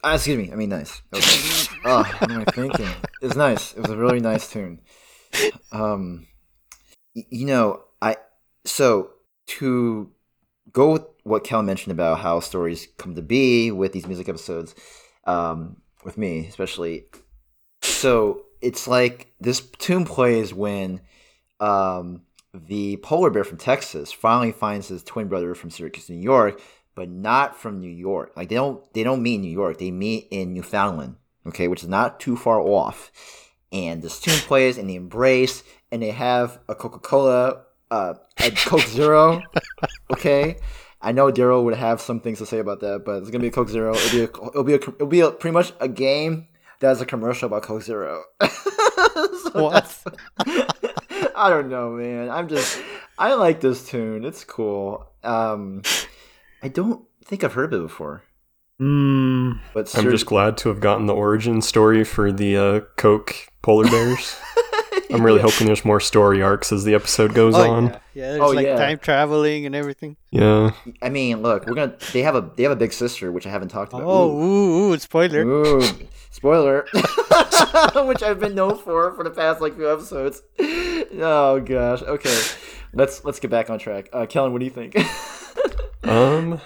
[0.08, 0.52] Ah, excuse me.
[0.52, 1.02] I mean, nice.
[1.12, 1.66] Okay.
[1.84, 2.86] oh, what am I thinking?
[3.20, 3.72] It was nice.
[3.72, 4.80] It was a really nice tune.
[5.72, 6.28] Um,
[7.16, 8.16] y- you know, I
[8.64, 9.10] so
[9.58, 10.12] to
[10.72, 14.76] go with what Kel mentioned about how stories come to be with these music episodes.
[15.24, 17.06] Um, with me, especially,
[17.82, 21.00] so it's like this tune plays when
[21.58, 22.22] um,
[22.54, 26.60] the polar bear from Texas finally finds his twin brother from Syracuse, New York,
[26.96, 28.32] but not from New York.
[28.34, 29.78] Like they don't they don't meet in New York.
[29.78, 31.16] They meet in Newfoundland,
[31.46, 33.12] okay, which is not too far off.
[33.70, 38.50] And this tune plays, and they embrace, and they have a Coca Cola, uh, a
[38.50, 39.42] Coke Zero,
[40.12, 40.56] okay.
[41.00, 43.48] I know Daryl would have some things to say about that, but it's gonna be
[43.48, 43.94] a Coke Zero.
[43.94, 46.48] It'll be a, it'll be a, it'll be a, pretty much a game
[46.80, 48.24] that's a commercial about Coke Zero.
[49.16, 50.04] So What?
[51.34, 52.28] I don't know, man.
[52.28, 52.80] I'm just
[53.18, 54.24] I like this tune.
[54.24, 55.06] It's cool.
[55.22, 55.82] Um,
[56.66, 58.24] I don't think I've heard of it before,
[58.82, 62.80] Mm, but I'm Sir- just glad to have gotten the origin story for the uh,
[62.96, 64.36] Coke polar bears.
[65.12, 67.84] I'm really hoping there's more story arcs as the episode goes oh on.
[67.86, 68.28] yeah, yeah.
[68.32, 68.76] There's Oh, like yeah.
[68.76, 70.16] time traveling and everything.
[70.32, 70.72] Yeah.
[71.00, 71.94] I mean, look, we're gonna.
[72.12, 74.02] They have a they have a big sister, which I haven't talked about.
[74.04, 75.42] Oh, ooh, ooh, spoiler.
[75.46, 75.82] Ooh,
[76.32, 76.86] spoiler,
[77.94, 80.42] which I've been known for for the past like few episodes.
[81.18, 82.02] Oh gosh.
[82.02, 82.42] Okay,
[82.92, 84.08] let's let's get back on track.
[84.12, 84.96] Uh, Kellen, what do you think?
[86.04, 86.60] Um,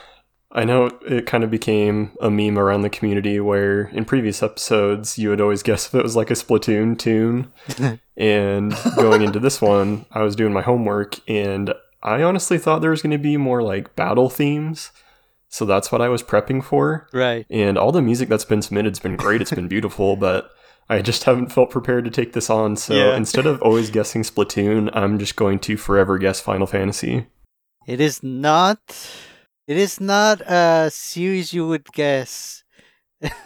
[0.52, 5.16] I know it kind of became a meme around the community where in previous episodes
[5.18, 7.52] you would always guess if it was like a Splatoon tune.
[8.16, 11.72] and going into this one, I was doing my homework and
[12.02, 14.90] I honestly thought there was going to be more like battle themes.
[15.48, 17.08] So that's what I was prepping for.
[17.12, 17.44] Right.
[17.50, 19.40] And all the music that's been submitted has been great.
[19.40, 20.50] It's been beautiful, but
[20.88, 22.76] I just haven't felt prepared to take this on.
[22.76, 23.16] So Yeah.
[23.16, 27.26] instead of always guessing Splatoon, I'm just going to forever guess Final Fantasy.
[27.90, 28.78] It is not.
[29.66, 32.62] It is not a series you would guess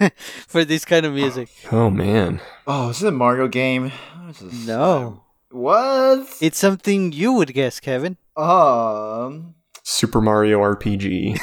[0.46, 1.48] for this kind of music.
[1.72, 2.40] Oh man.
[2.66, 3.90] oh, is this a Mario game?
[4.20, 4.66] What is this?
[4.66, 6.28] No, What?
[6.40, 8.16] it's something you would guess, Kevin.
[8.36, 9.54] um.
[9.82, 11.38] Super Mario RPG.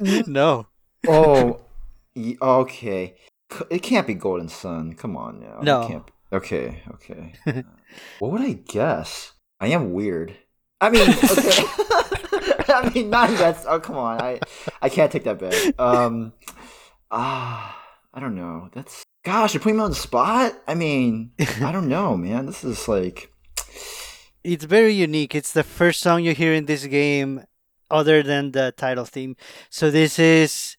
[0.26, 0.66] no.
[1.08, 1.60] Oh.
[2.14, 3.14] y- okay.
[3.52, 4.94] C- It can't be Golden Sun.
[4.94, 5.58] Come on now.
[5.60, 5.86] It No.
[5.88, 6.82] can't be- Okay.
[6.94, 7.34] Okay.
[8.20, 9.32] What would I guess?
[9.60, 10.36] I am weird.
[10.80, 11.64] I mean, okay.
[12.72, 13.64] I mean, not that's.
[13.66, 14.20] Oh, come on.
[14.20, 14.40] I
[14.80, 15.78] I can't take that back.
[15.78, 16.32] Um.
[17.10, 17.76] Ah.
[18.12, 18.68] I don't know.
[18.72, 19.04] That's.
[19.24, 20.54] Gosh, you're putting me on the spot.
[20.66, 22.46] I mean, I don't know, man.
[22.46, 23.32] This is like.
[24.42, 25.34] It's very unique.
[25.34, 27.44] It's the first song you hear in this game
[27.90, 29.36] other than the title theme.
[29.68, 30.76] So this is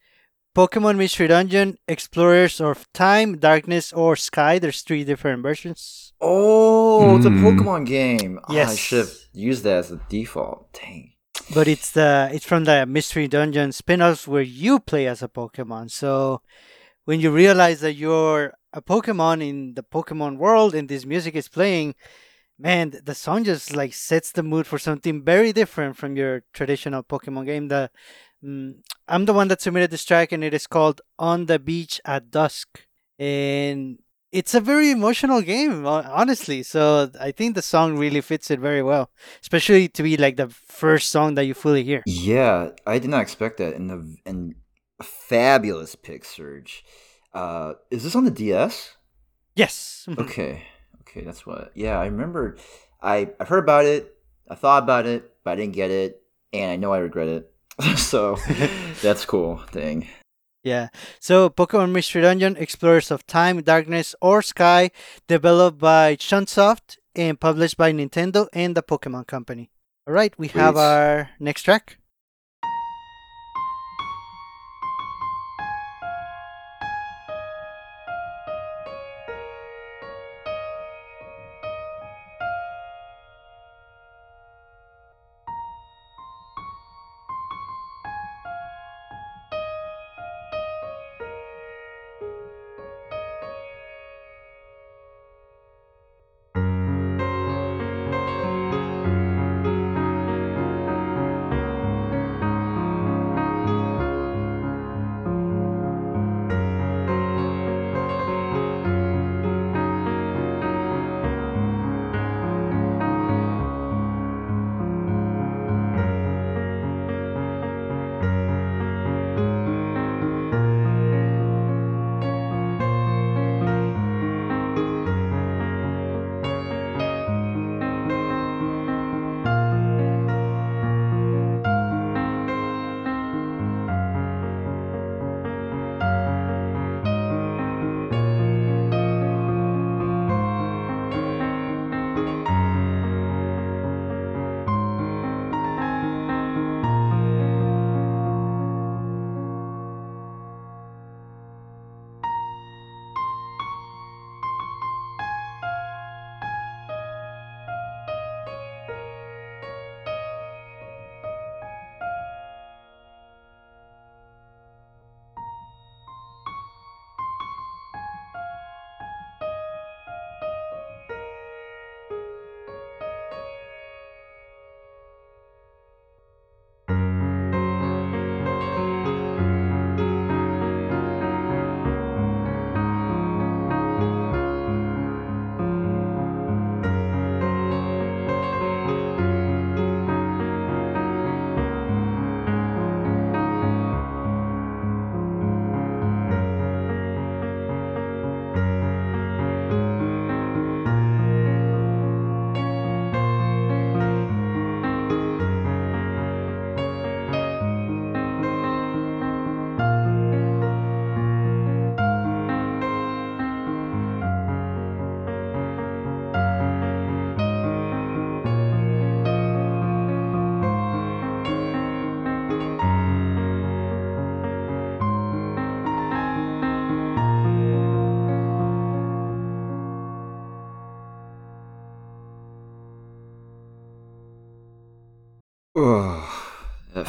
[0.55, 4.57] Pokemon Mystery Dungeon, Explorers of Time, Darkness, or Sky.
[4.57, 6.11] There's three different versions.
[6.22, 7.45] Oh, it's a Hmm.
[7.45, 8.39] Pokemon game.
[8.43, 8.78] Ah, I Yes.
[8.78, 10.72] should have used that as a default.
[10.74, 11.13] Dang.
[11.53, 15.89] But it's the it's from the Mystery Dungeon spin-offs where you play as a Pokemon.
[15.91, 16.41] So
[17.05, 21.49] when you realize that you're a Pokemon in the Pokemon world and this music is
[21.49, 21.95] playing,
[22.59, 27.03] man, the song just like sets the mood for something very different from your traditional
[27.03, 27.67] Pokemon game.
[27.67, 27.89] The
[28.43, 28.76] mm,
[29.07, 32.30] I'm the one that submitted this track, and it is called "On the Beach at
[32.32, 32.86] Dusk,"
[33.19, 33.97] and
[34.32, 36.63] it's a very emotional game, honestly.
[36.63, 39.11] So I think the song really fits it very well,
[39.41, 42.03] especially to be like the first song that you fully hear.
[42.05, 43.75] Yeah, I did not expect that.
[43.75, 44.55] And the and
[45.01, 46.84] fabulous pick, Surge.
[47.34, 48.95] Uh, is this on the DS?
[49.55, 50.07] Yes.
[50.17, 50.63] Okay,
[51.01, 51.71] okay, that's what.
[51.75, 52.57] Yeah, I remember.
[53.01, 54.15] I I heard about it.
[54.49, 56.21] I thought about it, but I didn't get it,
[56.53, 57.53] and I know I regret it.
[57.97, 58.38] so
[59.01, 59.61] that's cool.
[59.71, 60.07] Dang.
[60.64, 60.89] Yeah.
[61.20, 64.91] So Pokemon Mystery Dungeon, Explorers of Time, Darkness, or Sky,
[65.28, 69.72] developed by Chunsoft and published by Nintendo and the Pokemon Company.
[70.07, 71.97] All right, we have our next track.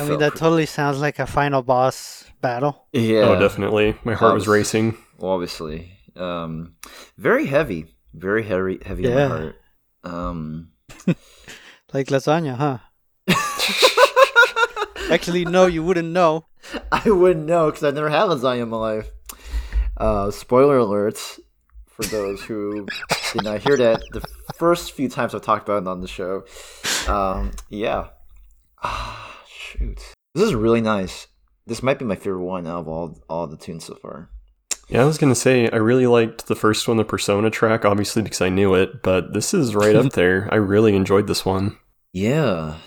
[0.06, 2.86] I mean, that pretty- totally sounds like a final boss battle.
[2.92, 3.20] yeah.
[3.20, 3.96] Oh, definitely.
[4.04, 4.80] My heart was Obviously.
[4.80, 4.96] racing.
[5.20, 6.74] Obviously, um,
[7.16, 9.10] very heavy, very heavy, heavy Yeah.
[9.10, 9.56] on my heart.
[10.04, 10.68] Um,
[11.94, 12.78] Like lasagna, huh?
[15.12, 16.46] Actually, no, you wouldn't know.
[16.90, 19.08] I wouldn't know because I've never had lasagna in my life.
[19.96, 21.38] Uh, spoiler alerts
[21.86, 22.86] for those who
[23.34, 24.22] did not hear that the
[24.56, 26.44] first few times I've talked about it on the show.
[27.08, 28.08] Um, yeah.
[29.82, 30.14] Shoot.
[30.34, 31.26] This is really nice.
[31.66, 34.30] This might be my favorite one out of all all the tunes so far.
[34.88, 38.22] Yeah, I was gonna say I really liked the first one, the Persona track, obviously
[38.22, 39.02] because I knew it.
[39.02, 40.48] But this is right up there.
[40.52, 41.78] I really enjoyed this one.
[42.12, 42.78] Yeah.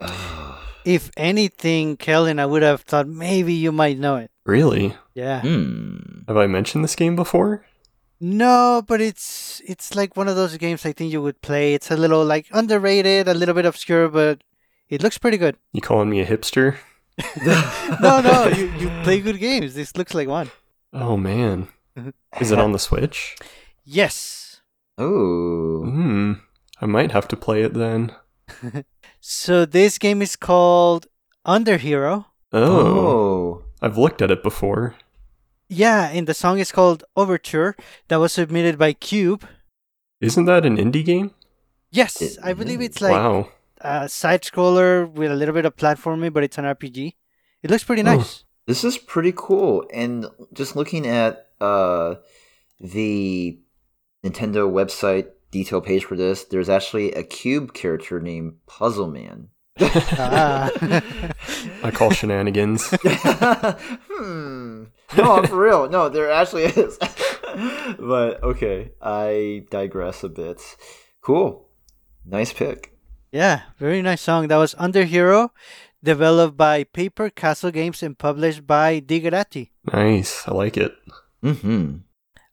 [0.00, 0.56] Ah.
[0.82, 4.30] If anything, Kellen, I would have thought maybe you might know it.
[4.46, 4.96] Really?
[5.14, 5.42] Yeah.
[5.42, 6.22] Hmm.
[6.26, 7.66] Have I mentioned this game before?
[8.18, 11.74] No, but it's it's like one of those games I think you would play.
[11.74, 14.40] It's a little like underrated, a little bit obscure, but
[14.90, 15.56] it looks pretty good.
[15.72, 16.76] You calling me a hipster?
[18.00, 19.74] No, no, you, you play good games.
[19.74, 20.50] This looks like one.
[20.92, 21.68] Oh man,
[22.40, 23.36] is it on the Switch?
[23.84, 24.60] Yes.
[24.98, 25.84] Oh.
[25.84, 26.32] Hmm.
[26.80, 28.12] I might have to play it then.
[29.22, 31.06] So this game is called
[31.46, 32.24] Underhero.
[32.52, 33.64] Oh, Oh.
[33.82, 34.94] I've looked at it before.
[35.68, 37.76] Yeah, and the song is called Overture.
[38.08, 39.44] That was submitted by Cube.
[40.22, 41.32] Isn't that an indie game?
[41.92, 43.50] Yes, It I believe it's like wow.
[43.80, 47.14] A side scroller with a little bit of platforming, but it's an RPG.
[47.62, 48.44] It looks pretty nice.
[48.66, 49.84] This is pretty cool.
[49.92, 52.16] And just looking at uh,
[52.78, 53.58] the
[54.24, 59.48] Nintendo website detail page for this, there's actually a cube character named Puzzle Man.
[59.80, 60.70] Ah.
[61.82, 62.88] I call shenanigans.
[63.02, 64.84] hmm.
[65.16, 65.88] No, for real.
[65.88, 66.98] No, there actually is.
[67.98, 70.62] but okay, I digress a bit.
[71.22, 71.68] Cool.
[72.24, 72.96] Nice pick.
[73.32, 74.48] Yeah, very nice song.
[74.48, 75.50] That was Underhero,
[76.02, 79.70] developed by Paper Castle Games and published by Digerati.
[79.92, 80.46] nice.
[80.48, 80.92] I like it.
[81.44, 81.98] Mm-hmm.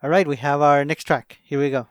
[0.03, 1.39] All right, we have our next track.
[1.43, 1.87] Here we go.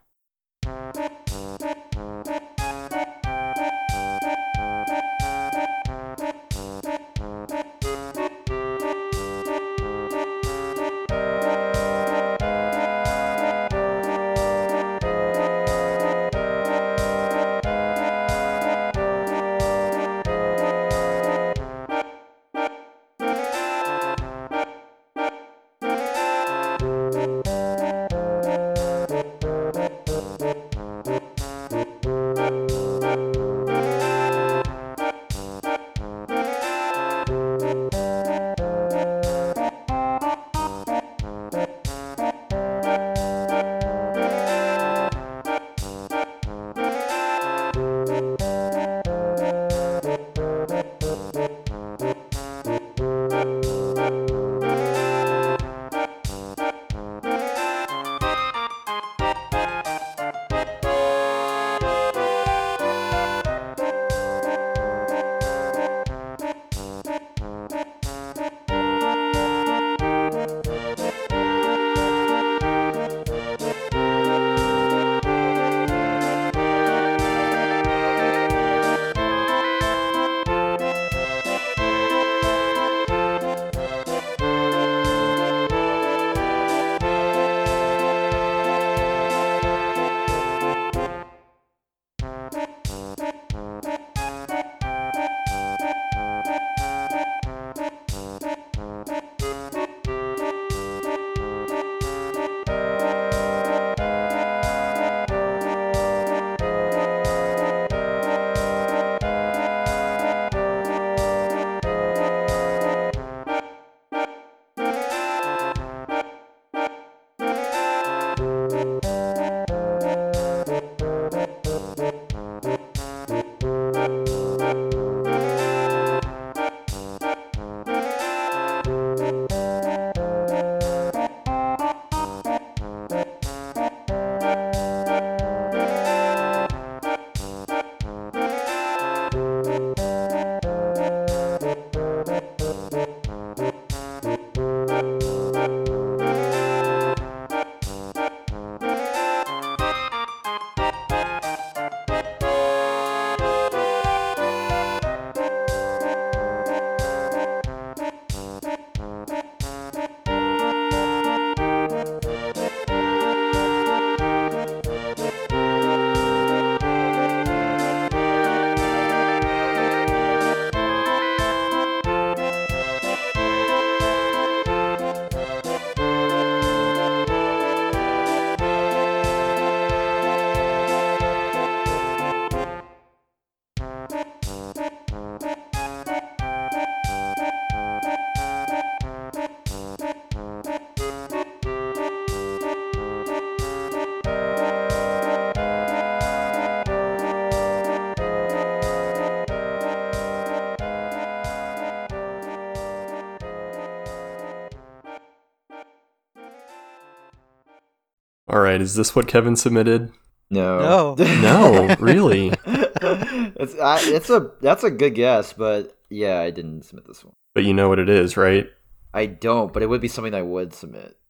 [208.77, 210.13] Right, is this what Kevin submitted?
[210.51, 211.15] No.
[211.15, 211.17] No.
[211.41, 212.53] No, really.
[212.67, 217.35] it's I, it's a that's a good guess, but yeah, I didn't submit this one.
[217.55, 218.69] But you know what it is, right?
[219.15, 221.17] I don't, but it would be something I would submit.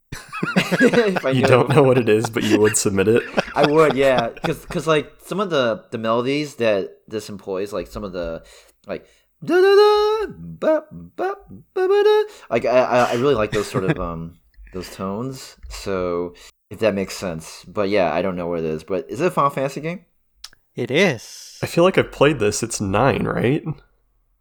[1.33, 3.23] You don't know what it is, but you would submit it.
[3.55, 8.05] I would, yeah, because like some of the the melodies that this employs, like some
[8.05, 8.45] of the
[8.87, 9.07] like
[9.45, 13.69] da da da ba ba ba ba da, like I I I really like those
[13.69, 14.39] sort of um
[14.73, 15.57] those tones.
[15.69, 16.35] So
[16.71, 18.85] if that makes sense, but yeah, I don't know what it is.
[18.85, 20.05] But is it a Final Fantasy game?
[20.75, 21.59] It is.
[21.63, 22.63] I feel like I've played this.
[22.63, 23.63] It's nine, right?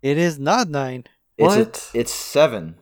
[0.02, 1.06] It is not nine.
[1.38, 1.92] It's a- What?
[1.94, 2.76] it's seven.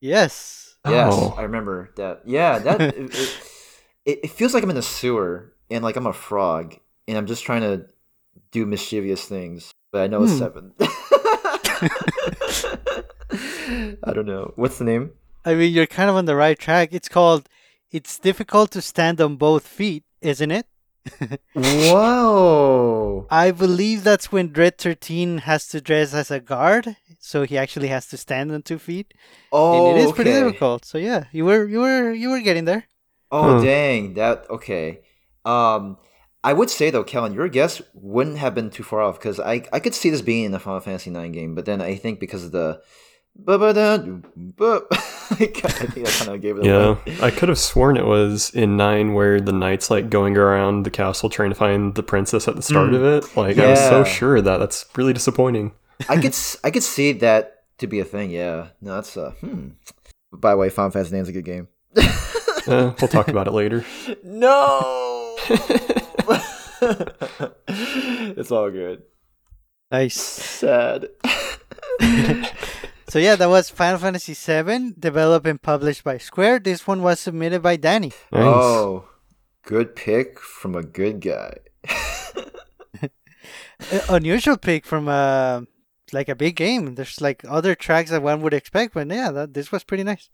[0.00, 0.76] Yes.
[0.86, 1.34] Yes, Oh.
[1.38, 2.22] I remember that.
[2.26, 3.14] Yeah, that it, it,
[4.04, 6.76] it, it feels like I'm in a sewer and like I'm a frog
[7.06, 7.86] and I'm just trying to
[8.50, 10.38] do mischievous things, but I know it's Hmm.
[10.38, 10.72] seven.
[14.04, 14.52] I don't know.
[14.56, 15.12] What's the name?
[15.44, 16.90] I mean, you're kind of on the right track.
[16.92, 17.48] It's called
[17.92, 20.66] It's Difficult to Stand on Both Feet, isn't it?
[21.52, 23.26] Whoa!
[23.30, 27.88] I believe that's when Dread 13 has to dress as a guard, so he actually
[27.88, 29.12] has to stand on two feet.
[29.52, 30.86] Oh, and it is pretty difficult.
[30.86, 32.84] So yeah, you were you were you were getting there.
[33.30, 33.64] Oh Huh.
[33.64, 34.14] dang!
[34.14, 35.00] That okay.
[35.44, 35.98] Um,
[36.42, 39.64] I would say though, Kellen, your guess wouldn't have been too far off because I
[39.70, 42.20] I could see this being in a Final Fantasy IX game, but then I think
[42.20, 42.80] because of the ba ba da ba,
[43.46, 47.16] I think I kind of gave it Yeah, away.
[47.22, 50.90] I could have sworn it was in nine where the knight's like going around the
[50.90, 52.96] castle trying to find the princess at the start Mm.
[52.96, 53.36] of it.
[53.36, 55.72] Like I was so sure of that that's really disappointing.
[56.08, 58.30] I could s- I could see that to be a thing.
[58.30, 59.30] Yeah, no, that's uh.
[59.40, 59.68] Hmm.
[60.32, 61.68] By the way, Final Fantasy IX is a good game.
[62.68, 63.84] Eh, we'll talk about it later.
[64.22, 65.36] no.
[68.38, 69.02] it's all good.
[69.90, 70.14] Nice.
[70.14, 71.08] Sad.
[73.12, 76.60] So yeah, that was Final Fantasy VII, developed and published by Square.
[76.60, 78.10] This one was submitted by Danny.
[78.32, 78.40] Nice.
[78.42, 79.04] Oh,
[79.66, 81.58] good pick from a good guy.
[83.90, 85.66] Uh, unusual pick from a
[86.12, 86.94] like a big game.
[86.94, 90.30] There's like other tracks that one would expect, but yeah, that, this was pretty nice.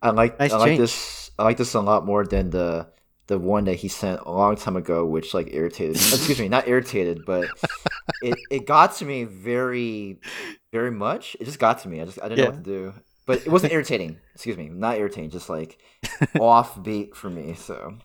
[0.00, 0.80] I like Nice I like change.
[0.80, 2.88] this I like this a lot more than the
[3.26, 5.96] the one that he sent a long time ago, which like irritated.
[5.96, 7.48] excuse me, not irritated, but
[8.22, 10.18] it, it got to me very
[10.72, 11.36] very much.
[11.40, 12.00] It just got to me.
[12.00, 12.94] I just I didn't know what to do.
[13.26, 14.18] But it wasn't irritating.
[14.34, 15.30] Excuse me, not irritating.
[15.30, 15.78] Just like
[16.36, 17.54] offbeat for me.
[17.54, 17.98] So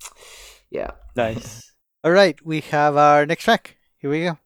[0.70, 0.92] yeah.
[1.16, 1.72] Nice.
[2.04, 3.78] All right, we have our next track.
[4.00, 4.40] Here we go.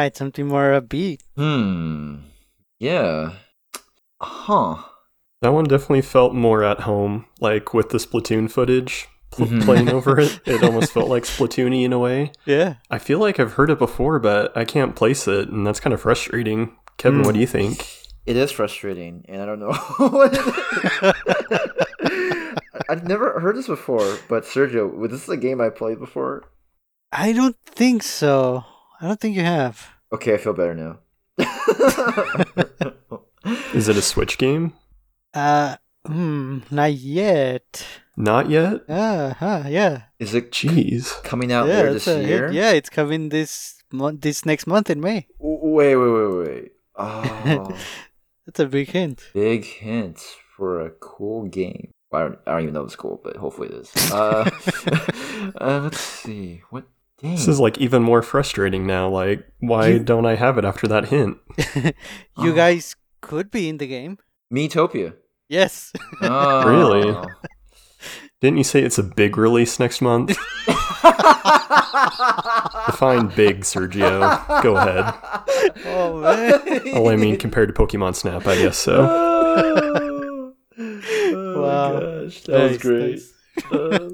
[0.00, 1.20] Right, something more upbeat.
[1.36, 2.16] Hmm.
[2.78, 3.32] Yeah.
[4.20, 4.76] Huh.
[5.42, 9.64] That one definitely felt more at home, like with the Splatoon footage pl- Mhm.
[9.64, 10.40] playing over it.
[10.46, 12.32] It almost felt like Splatoony in a way.
[12.44, 12.74] Yeah.
[12.90, 15.94] I feel like I've heard it before, but I can't place it, and that's kind
[15.94, 16.76] of frustrating.
[16.98, 17.26] Kevin, Hmm.
[17.26, 17.86] what do you think?
[18.26, 19.72] It is frustrating, and I don't know.
[19.98, 20.36] what
[22.88, 26.44] I've never heard this before, but Sergio, was this a game I played before?
[27.12, 28.64] I don't think so.
[29.00, 29.88] I don't think you have.
[30.12, 30.98] Okay, I feel better now.
[33.72, 34.74] Is it a Switch game?
[35.32, 37.86] Uh, hmm, not yet.
[38.16, 38.82] Not yet.
[38.88, 39.62] Uh huh.
[39.68, 40.02] Yeah.
[40.18, 41.22] Is it Jeez.
[41.22, 41.74] coming out yeah.
[41.76, 42.28] later it's this a hit.
[42.28, 42.52] year?
[42.52, 44.20] Yeah, it's coming this month.
[44.20, 45.26] This next month in May.
[45.38, 46.72] Wait, wait, wait, wait.
[46.96, 47.78] Oh,
[48.46, 49.30] That's a big hint.
[49.32, 50.20] big hint
[50.56, 51.92] for a cool game.
[52.12, 54.12] I don't, I don't even know if it's cool, but hopefully it is.
[54.12, 54.50] Uh,
[55.60, 56.62] uh, let's see.
[56.70, 56.84] What?
[57.22, 57.32] Dang.
[57.32, 59.08] This is like even more frustrating now.
[59.08, 61.38] Like, why You- don't I have it after that hint?
[61.76, 61.92] you
[62.36, 62.52] Oh.
[62.54, 64.18] guys could be in the game.
[64.52, 65.14] Miitopia.
[65.48, 65.92] Yes.
[66.22, 66.64] Oh.
[66.66, 67.14] Really?
[68.40, 70.28] Didn't you say it's a big release next month?
[72.86, 74.62] Define big, Sergio.
[74.62, 75.14] Go ahead.
[75.86, 76.80] oh man.
[76.94, 79.06] Oh, I mean, compared to Pokemon Snap, I guess so.
[79.08, 80.52] oh,
[81.60, 82.00] Wow.
[82.00, 83.10] gosh, that was great.
[83.12, 83.32] nice.
[83.70, 84.10] Uh,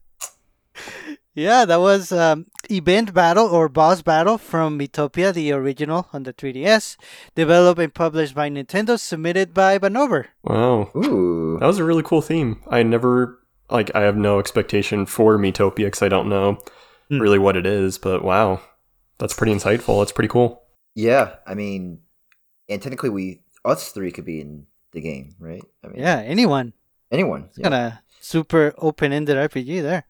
[1.36, 6.32] Yeah, that was um, Event Battle or Boss Battle from Miitopia, the original on the
[6.32, 6.96] 3DS,
[7.34, 10.28] developed and published by Nintendo, submitted by Vanover.
[10.42, 10.90] Wow.
[10.96, 11.58] Ooh.
[11.60, 12.62] That was a really cool theme.
[12.68, 13.38] I never,
[13.70, 16.56] like, I have no expectation for Miitopia because I don't know
[17.10, 17.20] Hmm.
[17.20, 18.60] really what it is, but wow.
[19.18, 20.00] That's pretty insightful.
[20.00, 20.62] That's pretty cool.
[20.94, 22.00] Yeah, I mean,
[22.68, 25.62] and technically, we us three could be in the game, right?
[25.84, 26.72] I mean, Yeah, anyone.
[27.12, 27.44] anyone.
[27.50, 27.68] It's yeah.
[27.68, 30.06] kind of super open-ended RPG there.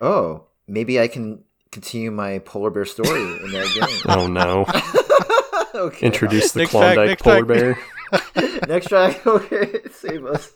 [0.00, 3.68] Oh, maybe I can continue my polar bear story in that
[4.06, 4.16] game.
[4.18, 4.64] Oh no.
[5.86, 6.06] okay.
[6.06, 7.48] Introduce the Next track, Klondike next polar track.
[7.48, 8.68] bear.
[8.68, 9.26] Next track.
[9.26, 10.52] Okay, save us.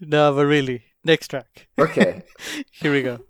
[0.00, 1.68] No, but really, next track.
[1.78, 2.22] okay.
[2.72, 3.20] Here we go.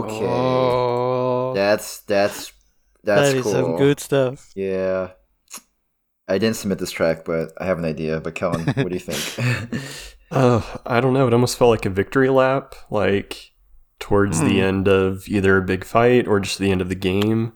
[0.00, 0.26] Okay.
[0.28, 2.52] Oh, That's that's
[3.02, 3.52] that's that is cool.
[3.52, 4.50] some good stuff.
[4.54, 5.10] Yeah.
[6.26, 8.20] I didn't submit this track, but I have an idea.
[8.20, 9.80] But Kellen, what do you think?
[10.30, 11.28] Uh, I don't know.
[11.28, 13.52] It almost felt like a victory lap, like
[14.00, 14.60] towards the Hmm.
[14.66, 17.52] end of either a big fight or just the end of the game.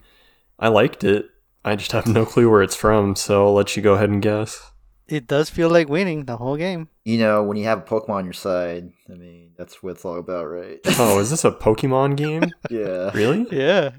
[0.60, 1.27] I liked it.
[1.65, 4.23] I just have no clue where it's from, so I'll let you go ahead and
[4.23, 4.70] guess.
[5.09, 6.89] It does feel like winning the whole game.
[7.05, 10.05] you know, when you have a Pokemon on your side, I mean, that's what it's
[10.05, 10.78] all about, right?
[10.98, 12.44] Oh, is this a Pokemon game?
[12.70, 13.10] yeah.
[13.12, 13.47] Really?
[13.51, 13.90] Yeah.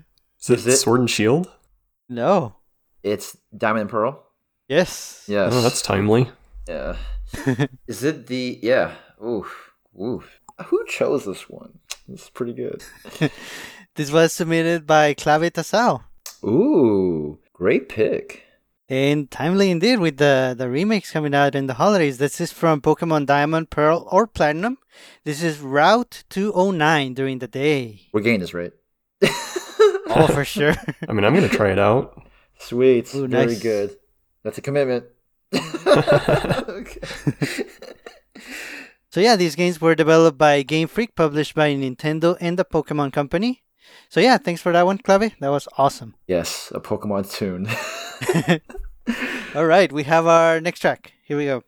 [0.41, 1.51] Is it, Is it- Sword and Shield?
[2.07, 2.55] No.
[3.03, 4.25] It's Diamond and Pearl.
[4.67, 5.25] Yes.
[5.27, 5.51] Yes.
[5.53, 6.29] Oh, that's timely.
[6.67, 6.95] Yeah.
[7.87, 8.93] Is it the yeah?
[9.23, 9.71] Oof.
[10.01, 10.39] Oof.
[10.65, 11.79] Who chose this one?
[12.07, 12.83] This is pretty good.
[13.95, 16.03] This was submitted by Clave Tasao.
[16.43, 18.43] Ooh, great pick.
[18.89, 22.17] And timely indeed with the, the remakes coming out in the holidays.
[22.17, 24.79] This is from Pokemon Diamond, Pearl, or Platinum.
[25.23, 28.07] This is Route 209 during the day.
[28.11, 28.71] We're getting this right.
[30.11, 30.73] Oh, for sure.
[31.07, 32.19] I mean, I'm going to try it out.
[32.57, 33.13] Sweet.
[33.13, 33.61] Ooh, Very nice.
[33.61, 33.95] good.
[34.43, 35.05] That's a commitment.
[35.53, 36.99] okay.
[39.11, 43.11] So yeah, these games were developed by Game Freak, published by Nintendo and the Pokemon
[43.11, 43.63] Company.
[44.09, 45.33] So yeah, thanks for that one, Clave.
[45.39, 46.15] That was awesome.
[46.27, 47.69] Yes, a Pokemon tune.
[49.55, 51.13] All right, we have our next track.
[51.23, 51.63] Here we go.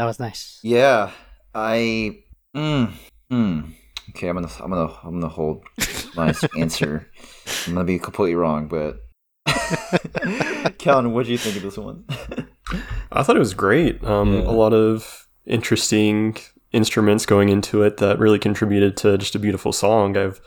[0.00, 0.58] That was nice.
[0.62, 1.10] Yeah,
[1.54, 2.20] I.
[2.56, 2.92] Mm,
[3.30, 3.72] mm.
[4.08, 5.62] Okay, I'm gonna I'm gonna I'm gonna hold
[6.16, 7.06] my answer.
[7.66, 9.00] I'm gonna be completely wrong, but
[10.78, 12.06] Calvin, what do you think of this one?
[13.12, 14.02] I thought it was great.
[14.02, 14.40] Um, Yeah.
[14.48, 16.38] A lot of interesting
[16.72, 20.16] instruments going into it that really contributed to just a beautiful song.
[20.16, 20.40] I've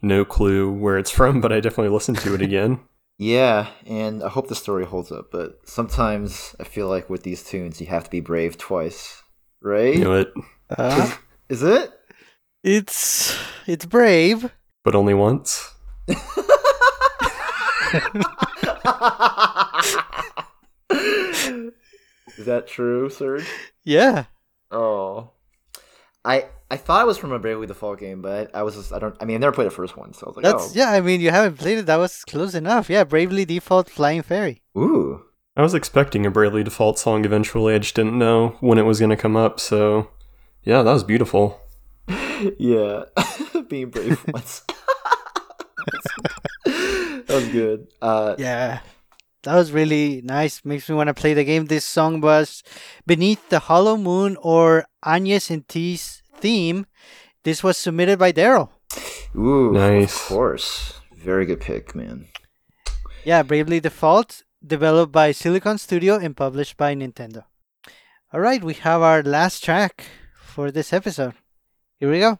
[0.00, 2.78] no clue where it's from, but I definitely listened to it again.
[3.22, 5.30] Yeah, and I hope the story holds up.
[5.30, 9.22] But sometimes I feel like with these tunes, you have to be brave twice,
[9.60, 9.94] right?
[9.94, 10.32] You know it,
[10.70, 11.10] Uh,
[11.48, 11.92] Is it?
[12.64, 13.36] it's
[13.66, 14.50] it's brave.
[14.84, 15.70] but only once.
[22.38, 23.46] Is that true, Serge?
[23.84, 24.24] Yeah.
[24.70, 25.30] Oh,
[26.24, 28.92] I I thought it was from a Bravely Default game, but I, I was just
[28.94, 30.74] I don't I mean I never played the first one, so I was like, That's
[30.74, 30.90] yeah.
[30.90, 31.86] I mean, you haven't played it.
[31.86, 32.88] That was close enough.
[32.88, 34.62] Yeah, Bravely Default Flying Fairy.
[34.74, 35.22] oh, ooh,
[35.54, 37.74] I was expecting a Bravely Default song eventually.
[37.74, 39.60] I just didn't know when it was going to come up.
[39.60, 40.08] So,
[40.64, 41.60] yeah, that was beautiful.
[42.58, 43.04] yeah,
[43.68, 44.62] being brave once.
[46.64, 47.88] that was good.
[48.00, 48.80] Uh, Yeah.
[49.44, 50.64] That was really nice.
[50.64, 51.66] Makes me want to play the game.
[51.66, 52.62] This song was
[53.06, 56.86] Beneath the Hollow Moon or Agnes and Tiz's theme.
[57.44, 58.68] This was submitted by Daryl.
[59.34, 60.14] ooh, Nice.
[60.14, 62.26] Of course, very good pick, man.
[63.24, 64.42] Yeah, Bravely Default,
[64.74, 67.44] developed by Silicon Studio and published by Nintendo.
[68.32, 70.04] All right, we have our last track
[70.34, 71.34] for this episode.
[72.00, 72.38] Here we go.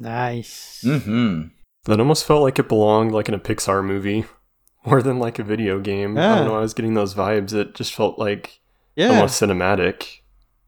[0.00, 0.82] Nice.
[0.84, 1.48] Mm-hmm.
[1.84, 4.24] That almost felt like it belonged like in a Pixar movie
[4.86, 6.16] more than like a video game.
[6.18, 6.56] I don't know.
[6.56, 7.52] I was getting those vibes.
[7.52, 8.60] It just felt like
[8.96, 9.08] Yeah.
[9.10, 10.20] almost cinematic.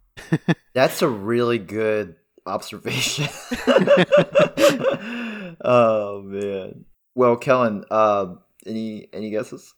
[0.74, 2.16] That's a really good
[2.47, 3.28] observation.
[5.65, 6.85] oh man.
[7.15, 8.35] Well, Kellen, uh,
[8.66, 9.74] any any guesses?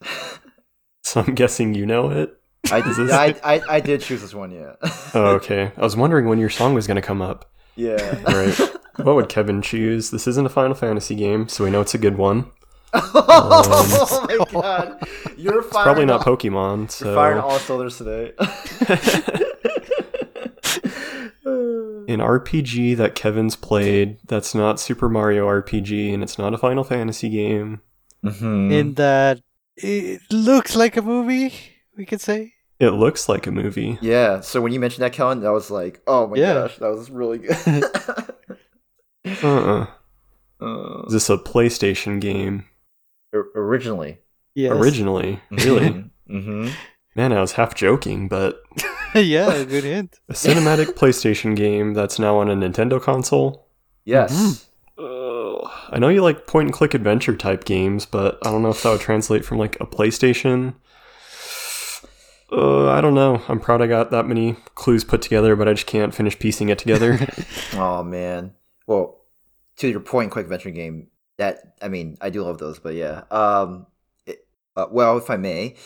[1.05, 2.35] So I'm guessing you know it.
[2.70, 3.11] I did.
[3.11, 4.51] I, I I did choose this one.
[4.51, 4.75] Yeah.
[5.15, 5.73] Oh, okay.
[5.77, 7.51] I was wondering when your song was going to come up.
[7.77, 8.20] yeah.
[8.25, 8.61] Right.
[9.03, 10.11] What would Kevin choose?
[10.11, 12.51] This isn't a Final Fantasy game, so we know it's a good one.
[12.95, 15.07] oh my god!
[15.37, 18.33] You're It's probably not all, Pokemon, so You're firing all cylinders today.
[22.09, 26.85] an RPG that Kevin's played that's not Super Mario RPG and it's not a Final
[26.85, 27.81] Fantasy game.
[28.25, 28.73] Mhm.
[28.73, 29.41] In that
[29.77, 31.53] it looks like a movie,
[31.97, 32.55] we could say.
[32.81, 33.99] It looks like a movie.
[34.01, 34.41] Yeah.
[34.41, 36.55] So when you mentioned that, Kellen, that was like, oh my Yeah.
[36.55, 37.85] gosh, that was really good.
[39.42, 39.86] Uh-uh.
[40.60, 42.64] Uh, Is this a PlayStation game
[43.55, 44.18] originally,
[44.55, 44.72] Yes.
[44.72, 45.40] originally?
[45.50, 46.05] Really?
[46.26, 46.68] hmm
[47.16, 48.60] Man, I was half joking, but
[49.14, 50.18] yeah, good hint.
[50.28, 53.66] a cinematic PlayStation game that's now on a Nintendo console?
[54.05, 54.32] Yes.
[54.32, 54.64] Mhm.
[54.98, 55.70] Ugh.
[55.90, 58.82] I know you like point and click adventure type games, but I don't know if
[58.82, 60.74] that would translate from like a PlayStation.
[62.50, 63.42] Uh, I don't know.
[63.48, 66.68] I'm proud I got that many clues put together, but I just can't finish piecing
[66.70, 67.18] it together.
[67.74, 68.55] oh man.
[68.86, 69.18] Well,
[69.78, 71.09] to your point, quick adventure game.
[71.38, 73.22] That I mean, I do love those, but yeah.
[73.30, 73.86] Um,
[74.26, 74.46] it,
[74.76, 75.76] uh, well, if I may,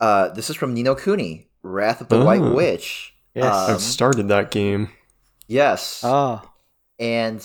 [0.00, 2.54] uh, this is from Ni no Kuni, Wrath of the White Oh.
[2.54, 3.14] Witch.
[3.34, 3.54] Yes.
[3.54, 4.90] Um, I've started that game.
[5.46, 6.02] Yes.
[6.04, 6.42] oh,
[6.98, 7.44] and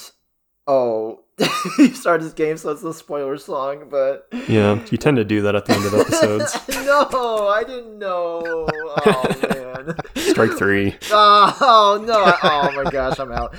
[0.68, 1.25] oh,
[1.78, 5.42] you start this game, so it's a spoiler song, but Yeah, you tend to do
[5.42, 6.58] that at the end of episodes.
[6.86, 8.68] no, I didn't know.
[9.06, 9.96] Oh man.
[10.16, 10.96] Strike three.
[11.12, 12.34] Oh no!
[12.44, 13.56] Oh my gosh, I'm out.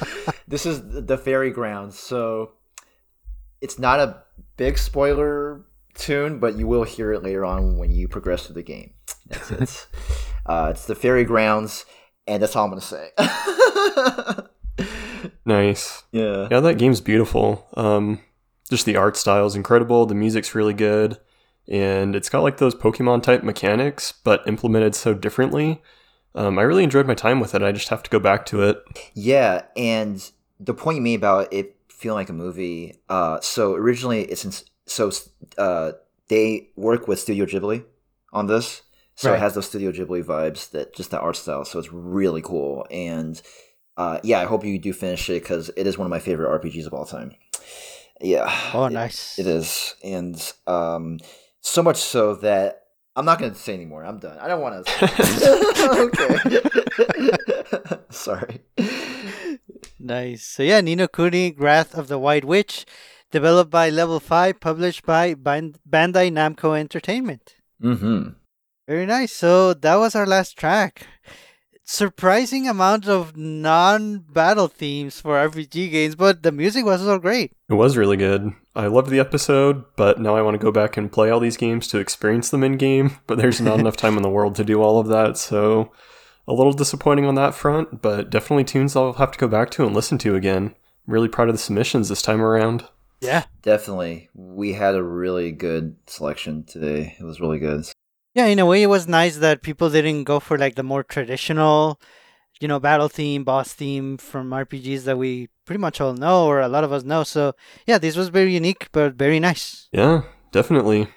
[0.48, 2.52] This is the Fairy Grounds, so
[3.60, 4.22] it's not a
[4.56, 8.62] big spoiler tune, but you will hear it later on when you progress through the
[8.62, 8.94] game.
[9.26, 9.86] That's it.
[10.46, 11.84] uh, it's the Fairy Grounds,
[12.26, 13.10] and that's all I'm gonna say.
[15.46, 16.02] Nice.
[16.12, 16.48] yeah.
[16.50, 17.66] Yeah, that game's beautiful.
[17.74, 18.20] Um,
[18.68, 20.04] just the art style is incredible.
[20.04, 21.18] The music's really good,
[21.68, 25.80] and it's got like those Pokemon type mechanics, but implemented so differently.
[26.34, 27.62] Um, I really enjoyed my time with it.
[27.62, 28.82] I just have to go back to it.
[29.14, 30.28] Yeah, and
[30.60, 32.98] the point you made about it feeling like a movie.
[33.08, 34.52] Uh, so originally, it's in,
[34.84, 35.10] so
[35.56, 35.92] uh,
[36.28, 37.84] they work with Studio Ghibli
[38.32, 38.82] on this,
[39.14, 39.36] so Right.
[39.36, 41.64] it has those Studio Ghibli vibes that just the art style.
[41.64, 43.40] So it's really cool, and
[43.96, 46.60] uh, yeah, I hope you do finish it because it is one of my favorite
[46.60, 47.32] RPGs of all time.
[48.20, 48.50] Yeah.
[48.74, 49.38] oh, it- nice.
[49.38, 51.18] It is, and um,
[51.60, 52.82] so much so that
[53.16, 54.04] I'm not going to say anymore.
[54.04, 54.38] I'm done.
[54.38, 54.92] I don't want to.
[57.80, 57.96] okay.
[58.10, 58.60] Sorry.
[59.98, 60.44] Nice.
[60.44, 62.84] So yeah, Ni no Kuni, Wrath of the White Witch,
[63.30, 67.56] developed by Level Five, published by Bandai Namco Entertainment.
[67.82, 68.28] Mm-hmm.
[68.86, 69.32] Very nice.
[69.32, 71.06] So that was our last track.
[71.88, 77.52] Surprising amount of non-battle themes for RPG games, but the music was so great.
[77.68, 78.52] It was really good.
[78.74, 81.56] I loved the episode, but now I want to go back and play all these
[81.56, 83.12] games to experience them in game.
[83.28, 85.92] But there's not enough time in the world to do all of that, so
[86.48, 88.02] a little disappointing on that front.
[88.02, 90.74] But definitely tunes I'll have to go back to and listen to again.
[91.06, 92.88] I'm really proud of the submissions this time around.
[93.20, 93.44] Yeah.
[93.62, 94.28] Definitely.
[94.34, 97.16] We had a really good selection today.
[97.20, 97.86] It was really good.
[98.36, 101.02] Yeah, in a way, it was nice that people didn't go for like the more
[101.02, 101.98] traditional,
[102.60, 106.60] you know, battle theme, boss theme from RPGs that we pretty much all know or
[106.60, 107.22] a lot of us know.
[107.22, 107.54] So,
[107.86, 109.88] yeah, this was very unique, but very nice.
[109.90, 111.08] Yeah, definitely.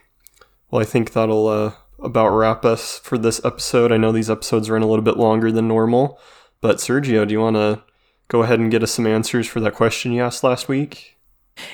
[0.71, 3.91] Well, I think that'll uh, about wrap us for this episode.
[3.91, 6.17] I know these episodes run a little bit longer than normal,
[6.61, 7.83] but Sergio, do you want to
[8.29, 11.17] go ahead and get us some answers for that question you asked last week?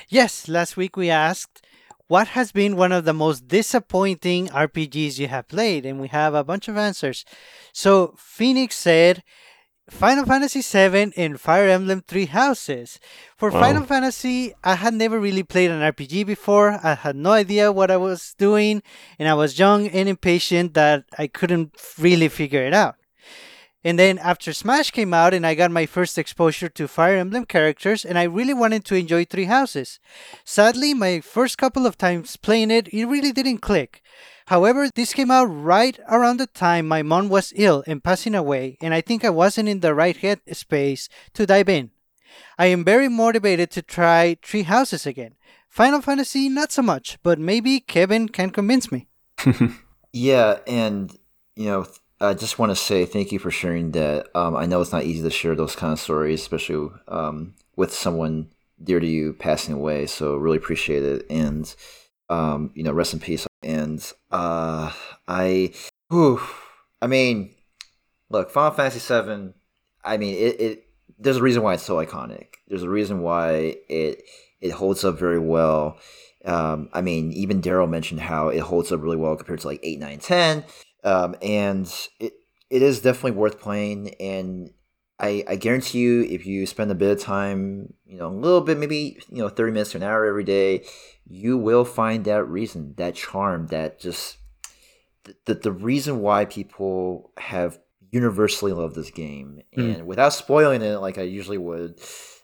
[0.08, 1.64] Yes, last week we asked,
[2.08, 5.84] what has been one of the most disappointing RPGs you have played?
[5.84, 7.24] And we have a bunch of answers.
[7.72, 9.22] So, Phoenix said,
[9.88, 12.98] Final Fantasy VII and Fire Emblem Three Houses.
[13.36, 13.60] For Wow.
[13.60, 16.80] Final Fantasy, I had never really played an RPG before.
[16.82, 18.82] I had no idea what I was doing,
[19.18, 22.96] and I was young and impatient that I couldn't really figure it out.
[23.86, 27.44] And then after Smash came out, and I got my first exposure to Fire Emblem
[27.44, 30.00] characters, and I really wanted to enjoy Three Houses.
[30.44, 34.02] Sadly, my first couple of times playing it, it really didn't click.
[34.46, 38.76] However, this came out right around the time my mom was ill and passing away,
[38.80, 41.92] and I think I wasn't in the right head space to dive in.
[42.58, 45.36] I am very motivated to try Three Houses again.
[45.68, 49.06] Final Fantasy, not so much, but maybe Kevin can convince me.
[50.12, 51.14] Yeah, and
[51.56, 51.86] you know,
[52.20, 54.28] I just want to say thank you for sharing that.
[54.34, 57.92] Um, I know it's not easy to share those kind of stories, especially um, with
[57.92, 58.50] someone
[58.82, 60.06] dear to you passing away.
[60.06, 61.74] So really appreciate it, and
[62.30, 63.46] um, you know, rest in peace.
[63.62, 64.92] And uh,
[65.28, 65.72] I,
[66.08, 66.40] whew,
[67.02, 67.54] I mean,
[68.30, 69.52] look, Final Fantasy VII.
[70.04, 70.82] I mean, it, it.
[71.18, 72.54] There's a reason why it's so iconic.
[72.68, 74.22] There's a reason why it
[74.60, 75.98] it holds up very well.
[76.46, 79.80] Um, I mean, even Daryl mentioned how it holds up really well compared to like
[79.82, 80.64] 8, 9, 10.
[81.06, 81.86] Um, and
[82.18, 82.34] it,
[82.68, 84.14] it is definitely worth playing.
[84.20, 84.70] And
[85.20, 88.60] I, I guarantee you, if you spend a bit of time, you know, a little
[88.60, 90.84] bit, maybe, you know, 30 minutes to an hour every day,
[91.24, 94.38] you will find that reason, that charm, that just
[95.24, 97.78] the, the, the reason why people have
[98.10, 99.62] universally loved this game.
[99.78, 99.94] Mm.
[99.94, 102.00] And without spoiling it like I usually would,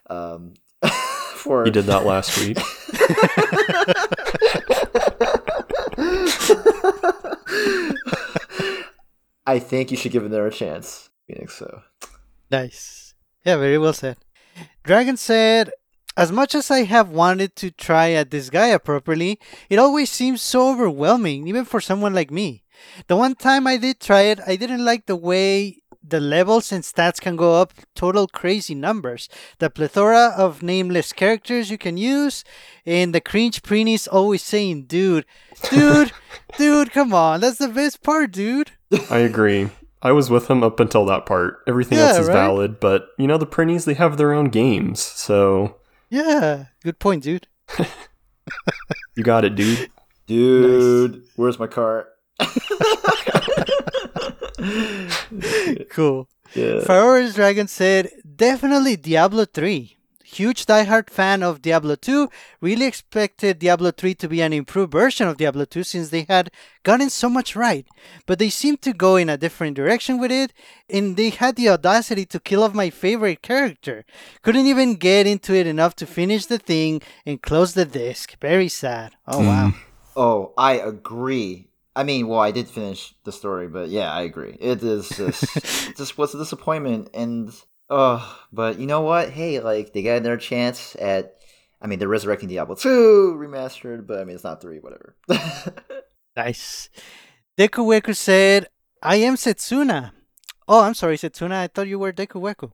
[0.08, 0.54] um,
[1.34, 2.58] for You did that last week.
[9.46, 11.54] I think you should give it a chance, Phoenix.
[11.54, 11.82] So
[12.50, 13.14] Nice.
[13.44, 14.18] Yeah, very well said.
[14.84, 15.70] Dragon said,
[16.16, 19.40] As much as I have wanted to try at Disgaea properly,
[19.70, 22.62] it always seems so overwhelming, even for someone like me.
[23.08, 26.82] The one time I did try it, I didn't like the way the levels and
[26.84, 29.28] stats can go up total crazy numbers.
[29.58, 32.44] The plethora of nameless characters you can use,
[32.84, 35.24] and the cringe Prinnies always saying, dude,
[35.70, 36.12] dude,
[36.58, 37.40] dude, come on.
[37.40, 38.72] That's the best part, dude.
[39.10, 39.70] I agree.
[40.02, 41.58] I was with him up until that part.
[41.68, 42.34] Everything Yeah, else is right?
[42.34, 45.76] valid, but you know the Prinnies they have their own games, so
[46.10, 47.46] Yeah, good point, dude.
[49.16, 49.88] you got it, dude.
[50.26, 52.08] Dude, where's my car?
[55.90, 56.28] Cool.
[56.54, 56.80] yeah.
[56.80, 59.96] Fireworks Dragon said, definitely Diablo 3.
[60.24, 62.26] Huge diehard fan of Diablo 2.
[62.62, 66.50] Really expected Diablo 3 to be an improved version of Diablo 2 since they had
[66.84, 67.86] gotten so much right.
[68.24, 70.54] But they seemed to go in a different direction with it,
[70.88, 74.06] and they had the audacity to kill off my favorite character.
[74.40, 78.34] Couldn't even get into it enough to finish the thing and close the disc.
[78.40, 79.12] Very sad.
[79.26, 79.68] Oh, wow.
[79.68, 79.74] Mm.
[80.16, 81.68] Oh, I agree.
[81.94, 84.56] I mean, well, I did finish the story, but yeah, I agree.
[84.60, 85.44] It is just,
[85.96, 87.52] just was a disappointment, and
[87.90, 89.30] oh, but you know what?
[89.30, 91.36] Hey, like they got another chance at.
[91.80, 95.16] I mean, they're resurrecting Diablo two remastered, but I mean, it's not three, whatever.
[96.36, 96.88] Nice.
[97.58, 98.68] Deku Weku said,
[99.02, 100.12] I am Setsuna.
[100.66, 101.52] Oh, I'm sorry, Setsuna.
[101.52, 102.72] I thought you were Deku Weku.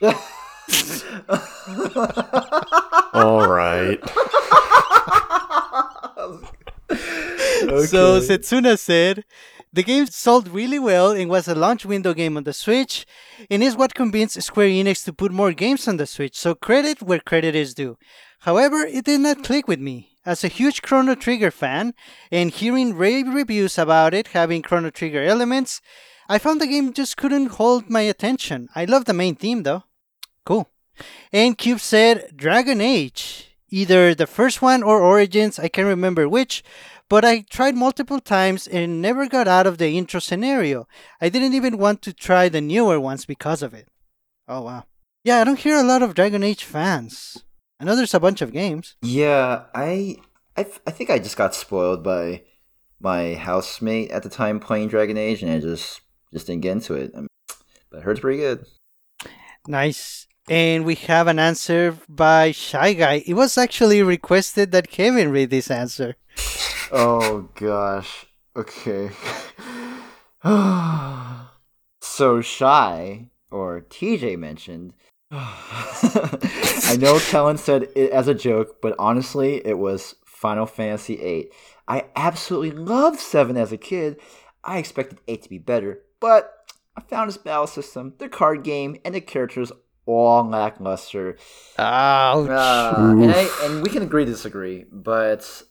[3.14, 3.98] All right.
[6.88, 9.24] So Setsuna said,
[9.72, 13.04] the game sold really well and was a launch window game on the Switch,
[13.50, 17.02] and is what convinced Square Enix to put more games on the Switch, so credit
[17.02, 17.98] where credit is due.
[18.40, 20.16] However, it did not click with me.
[20.24, 21.94] As a huge Chrono Trigger fan,
[22.30, 25.80] and hearing rave reviews about it having Chrono Trigger elements,
[26.28, 28.68] I found the game just couldn't hold my attention.
[28.74, 29.84] I love the main theme though.
[30.44, 30.68] Cool.
[31.32, 33.47] And Cube said Dragon Age.
[33.70, 36.64] Either the first one or Origins, I can't remember which,
[37.08, 40.86] but I tried multiple times and never got out of the intro scenario.
[41.20, 43.88] I didn't even want to try the newer ones because of it.
[44.46, 44.84] Oh wow.
[45.24, 47.44] Yeah, I don't hear a lot of Dragon Age fans.
[47.80, 48.96] I know there's a bunch of games.
[49.02, 50.16] Yeah, I,
[50.56, 52.42] I, I think I just got spoiled by
[53.00, 56.00] my housemate at the time playing Dragon Age, and I just
[56.32, 57.12] just didn't get into it.
[57.14, 57.28] I mean,
[57.90, 58.64] but I heard it's pretty good.
[59.66, 60.27] Nice.
[60.50, 63.22] And we have an answer by Shy Guy.
[63.26, 66.16] It was actually requested that Kevin read this answer.
[66.90, 68.24] Oh gosh.
[68.56, 69.10] Okay.
[72.00, 74.94] so shy, or TJ mentioned.
[75.30, 81.50] I know Kellen said it as a joke, but honestly, it was Final Fantasy VIII.
[81.86, 84.18] I absolutely loved 7 as a kid.
[84.64, 88.96] I expected 8 to be better, but I found its battle system, the card game,
[89.04, 89.72] and the characters
[90.08, 91.36] all lackluster.
[91.78, 92.48] Ouch.
[92.48, 95.62] Uh, and, I, and we can agree to disagree, but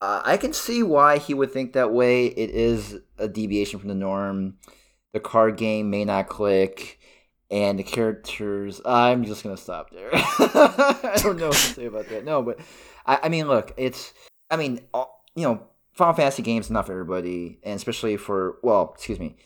[0.00, 2.26] uh, I can see why he would think that way.
[2.26, 4.54] It is a deviation from the norm.
[5.12, 6.98] The card game may not click,
[7.50, 8.80] and the characters.
[8.84, 10.10] I'm just gonna stop there.
[10.12, 12.24] I don't know what to say about that.
[12.24, 12.60] No, but
[13.06, 14.12] I, I mean, look, it's.
[14.50, 15.62] I mean, all- you know,
[15.92, 19.36] Final Fantasy games not for everybody, and especially for well, excuse me,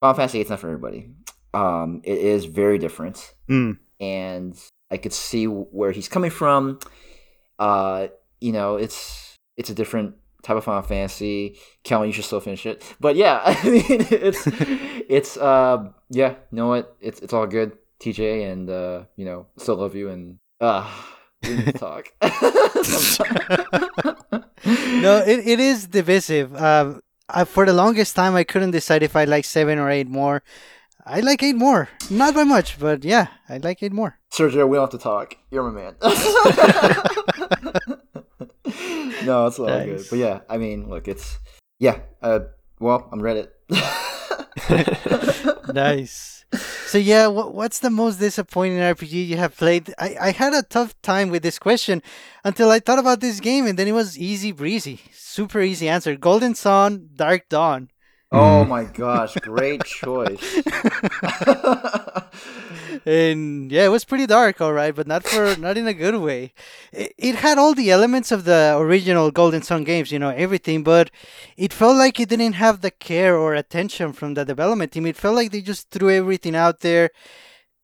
[0.00, 1.10] Final Fantasy it's not for everybody.
[1.56, 3.78] Um, it is very different Mm.
[4.00, 4.52] and
[4.90, 6.78] I could see where he's coming from.
[7.58, 8.08] Uh,
[8.40, 11.56] you know, it's it's a different type of Final Fantasy.
[11.82, 12.82] Kellen, you should still finish it.
[13.00, 14.42] But yeah, I mean, it's
[15.16, 15.78] it's uh,
[16.10, 16.94] yeah, you know what?
[17.00, 20.84] It's it's all good, TJ, and uh, you know, still love you, and uh,
[21.42, 22.12] we need to talk.
[25.02, 26.54] no, it, it is divisive.
[26.56, 30.08] Um, I, for the longest time, I couldn't decide if I like seven or eight
[30.08, 30.42] more.
[31.08, 34.18] I like eight more, not by much, but yeah, I like eight more.
[34.32, 35.36] Sergio, we don't have to talk.
[35.52, 35.94] You're my man.
[39.24, 40.04] no, it's all good.
[40.10, 41.38] But yeah, I mean, look, it's
[41.78, 42.00] yeah.
[42.20, 42.40] Uh,
[42.80, 43.50] well, I'm Reddit.
[45.72, 46.44] nice.
[46.86, 49.94] So yeah, what, what's the most disappointing RPG you have played?
[50.00, 52.02] I, I had a tough time with this question
[52.42, 56.16] until I thought about this game, and then it was easy breezy, super easy answer.
[56.16, 57.90] Golden Sun, Dark Dawn.
[58.36, 58.68] Oh mm.
[58.68, 60.60] my gosh, great choice.
[63.06, 66.16] and yeah, it was pretty dark, all right, but not for not in a good
[66.16, 66.52] way.
[66.92, 70.82] It, it had all the elements of the original Golden Sun games, you know, everything,
[70.82, 71.10] but
[71.56, 75.06] it felt like it didn't have the care or attention from the development team.
[75.06, 77.10] It felt like they just threw everything out there.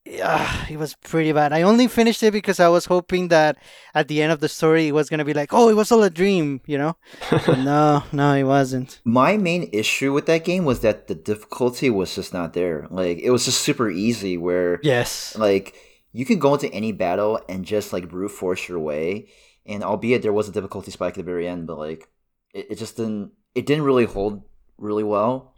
[0.05, 1.53] Yeah, it was pretty bad.
[1.53, 3.57] I only finished it because I was hoping that
[3.95, 6.03] at the end of the story it was gonna be like, oh, it was all
[6.03, 6.97] a dream, you know.
[7.47, 8.99] No, no, it wasn't.
[9.05, 12.85] My main issue with that game was that the difficulty was just not there.
[12.89, 15.37] Like it was just super easy where Yes.
[15.37, 15.75] like
[16.11, 19.29] you can go into any battle and just like brute force your way.
[19.65, 22.09] And albeit there was a difficulty spike at the very end, but like
[22.53, 24.43] it, it just didn't it didn't really hold
[24.77, 25.55] really well.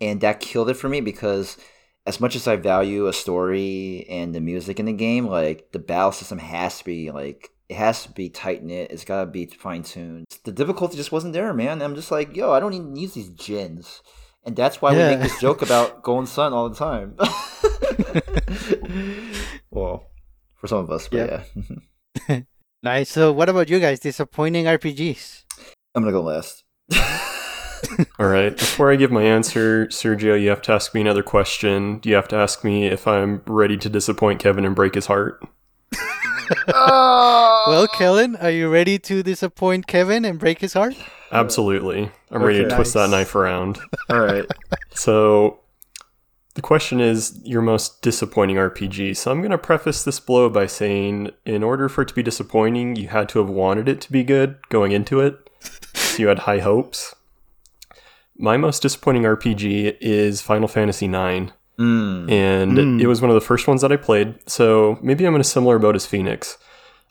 [0.00, 1.56] And that killed it for me because
[2.06, 5.78] as much as I value a story and the music in the game, like the
[5.78, 8.90] battle system has to be like it has to be tight knit.
[8.90, 10.26] It's gotta be fine tuned.
[10.44, 11.80] The difficulty just wasn't there, man.
[11.80, 14.00] I'm just like, yo, I don't even use these Djinns,
[14.44, 15.08] and that's why Yeah.
[15.10, 17.16] we make this joke about Golden Sun all the time.
[19.70, 20.06] well,
[20.56, 21.46] for some of us, but Yep.
[22.28, 22.40] yeah,
[22.82, 23.08] Nice.
[23.08, 23.98] So, what about you guys?
[24.00, 25.44] Disappointing RPGs?
[25.94, 26.64] I'm gonna go last.
[28.18, 28.56] All right.
[28.56, 32.00] Before I give my answer, Sergio, you have to ask me another question.
[32.04, 35.42] You have to ask me if I'm ready to disappoint Kevin and break his heart.
[36.68, 37.64] Oh.
[37.68, 40.94] Well, Kellen, are you ready to disappoint Kevin and break his heart?
[41.32, 42.10] Absolutely.
[42.30, 42.74] I'm ready to Okay.
[42.76, 43.78] twist that knife around.
[44.10, 44.44] all right.
[44.94, 45.60] So,
[46.54, 49.16] the question is your most disappointing RPG.
[49.16, 52.22] So, I'm going to preface this blow by saying, in order for it to be
[52.22, 55.38] disappointing, you had to have wanted it to be good going into it.
[55.94, 57.14] So, you had high hopes.
[58.36, 61.52] My most disappointing RPG is Final Fantasy IX.
[61.76, 62.30] Mm.
[62.30, 63.00] and Mm.
[63.02, 64.36] it was one of the first ones that I played.
[64.48, 66.56] So maybe I'm in a similar boat as Phoenix.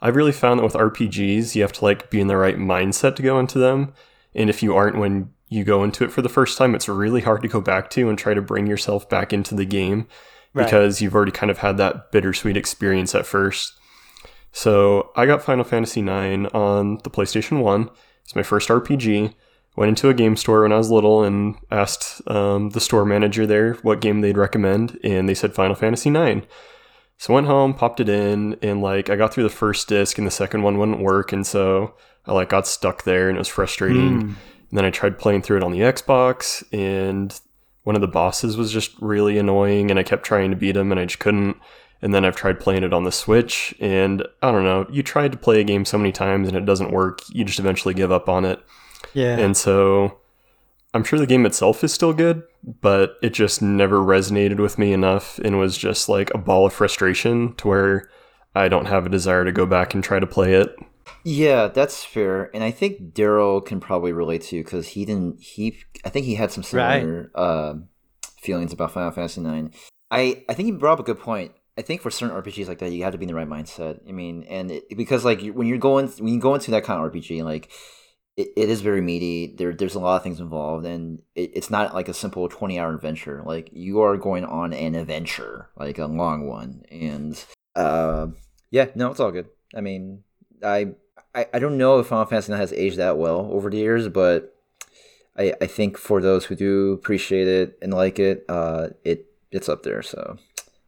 [0.01, 3.17] I've really found that with RPGs, you have to like be in the right mindset
[3.17, 3.91] to go into them,
[4.33, 7.19] and if you aren't when you go into it for the first time, it's really
[7.19, 10.07] hard to go back to and try to bring yourself back into the game
[10.53, 10.63] Right.
[10.65, 13.73] because you've already kind of had that bittersweet experience at first.
[14.53, 17.89] So I got Final Fantasy IX on the PlayStation 1.
[18.23, 19.33] It's my first RPG.
[19.75, 23.47] Went into a game store when I was little and asked um, the store manager
[23.47, 26.45] there what game they'd recommend, and they said Final Fantasy IX.
[27.17, 30.17] So I went home, popped it in, and like I got through the first disc,
[30.17, 31.95] and the second one wouldn't work, and so
[32.25, 34.21] I like got stuck there, and it was frustrating.
[34.21, 34.21] Mm.
[34.21, 37.39] And then I tried playing through it on the Xbox, and
[37.83, 40.91] one of the bosses was just really annoying, and I kept trying to beat him,
[40.91, 41.57] and I just couldn't.
[42.01, 44.85] And then I've tried playing it on the Switch, and I don't know.
[44.91, 47.59] You tried to play a game so many times and it doesn't work, you just
[47.59, 48.61] eventually give up on it.
[49.13, 49.37] Yeah.
[49.37, 50.19] And so
[50.93, 52.43] I'm sure the game itself is still good,
[52.81, 56.73] but it just never resonated with me enough and was just like a ball of
[56.73, 58.09] frustration to where
[58.55, 60.75] I don't have a desire to go back and try to play it.
[61.25, 65.41] Yeah, that's fair, and I think Daryl can probably relate to you because he didn't.
[65.41, 66.99] He, I think he had some Right.
[67.01, 67.73] similar uh,
[68.41, 69.75] feelings about Final Fantasy IX.
[70.11, 71.53] I, I think you brought up a good point.
[71.77, 73.99] I think for certain RPGs like that, you have to be in the right mindset.
[74.07, 77.03] I mean, and it, because like when you're going when you go into that kind
[77.03, 77.71] of RPG, like
[78.35, 79.47] it, it is very meaty.
[79.55, 82.79] There, there's a lot of things involved, and it, it's not like a simple 20
[82.79, 83.41] hour adventure.
[83.45, 87.43] Like you are going on an adventure, like a long one, and
[87.75, 88.27] uh,
[88.71, 89.49] yeah, no, it's all good.
[89.75, 90.23] I mean,
[90.63, 90.93] I
[91.35, 94.07] I, I don't know if Final Fantasy IX has aged that well over the years,
[94.09, 94.55] but
[95.37, 99.69] I I think for those who do appreciate it and like it, uh, it it's
[99.69, 100.01] up there.
[100.01, 100.37] So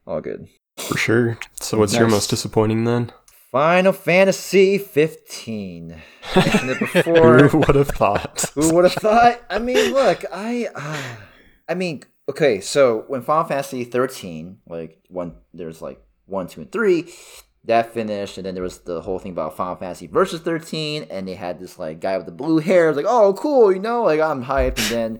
[0.08, 0.48] all good.
[0.78, 1.38] For sure.
[1.62, 3.12] So what's your most disappointing then?
[3.56, 5.96] Final Fantasy 15.
[6.36, 7.48] Mentioned it before.
[7.48, 8.52] Who would have thought?
[8.54, 9.42] Who would have thought?
[9.50, 11.16] I mean, look, I, uh,
[11.70, 16.72] I mean, okay, so when Final Fantasy 13, like one, there's like one, two, and
[16.74, 17.14] three,
[17.64, 21.26] that finished, and then there was the whole thing about Final Fantasy versus 13, and
[21.26, 24.20] they had this like guy with the blue hair, like, oh, cool, you know, like
[24.20, 25.20] I'm hyped, and then.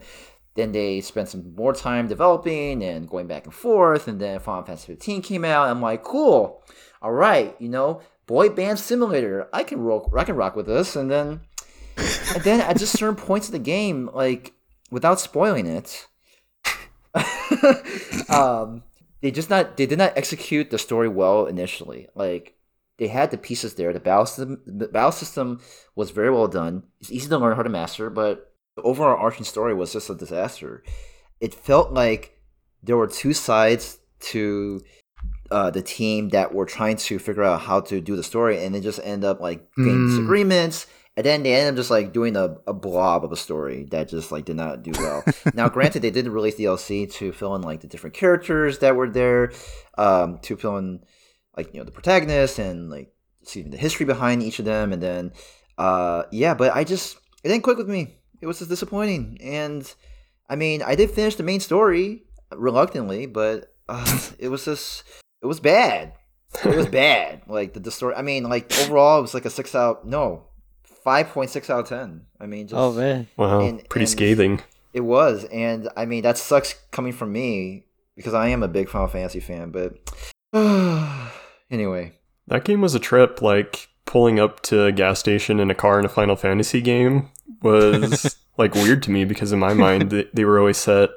[0.56, 4.62] Then they spent some more time developing and going back and forth, and then Final
[4.62, 5.68] Fantasy 15 came out.
[5.68, 6.64] I'm like, cool,
[7.02, 9.48] all right, you know, boy band simulator.
[9.52, 10.96] I can rock, I can rock with this.
[10.96, 11.40] And then
[12.34, 14.52] and then at just certain points of the game, like
[14.90, 16.06] without spoiling it,
[18.28, 18.82] um,
[19.20, 22.08] they just not they did not execute the story well initially.
[22.14, 22.56] Like
[22.98, 23.92] they had the pieces there.
[23.92, 25.60] The battle system, the battle system
[25.94, 26.84] was very well done.
[27.00, 30.14] It's easy to learn how to master, but the overall arching story was just a
[30.14, 30.82] disaster.
[31.40, 32.38] It felt like
[32.82, 34.82] there were two sides to
[35.50, 38.74] uh, the team that were trying to figure out how to do the story, and
[38.74, 40.08] they just end up like getting Mm.
[40.08, 40.86] disagreements,
[41.16, 44.08] and then they end up just like doing a, a blob of a story that
[44.08, 45.24] just like did not do well.
[45.54, 48.96] now, granted, they did release the DLC to fill in like the different characters that
[48.96, 49.52] were there,
[49.98, 51.00] um, to fill in
[51.56, 53.12] like you know the protagonist and like
[53.44, 55.32] see the history behind each of them, and then
[55.78, 58.16] uh, yeah, but I just it didn't click with me.
[58.40, 59.92] It was just disappointing, and
[60.48, 62.24] I mean, I did finish the main story
[62.54, 65.04] reluctantly, but uh, it was just
[65.42, 66.12] it was bad.
[66.64, 67.42] It was bad.
[67.46, 68.14] Like the, the story.
[68.14, 70.06] I mean, like overall, it was like a six out.
[70.06, 70.44] No,
[71.04, 72.22] five point six out of ten.
[72.40, 73.26] I mean, just oh man.
[73.36, 74.62] Wow, And- pretty and- scathing.
[74.92, 77.86] it was, and I mean that sucks coming from me
[78.16, 79.70] because I am a big Final Fantasy fan.
[79.70, 79.94] But
[81.70, 82.12] anyway,
[82.48, 83.42] That game was a trip.
[83.42, 87.28] Like pulling up to a gas station in a car in a Final Fantasy game
[87.62, 91.10] was like weird to me because in my mind they, they were always set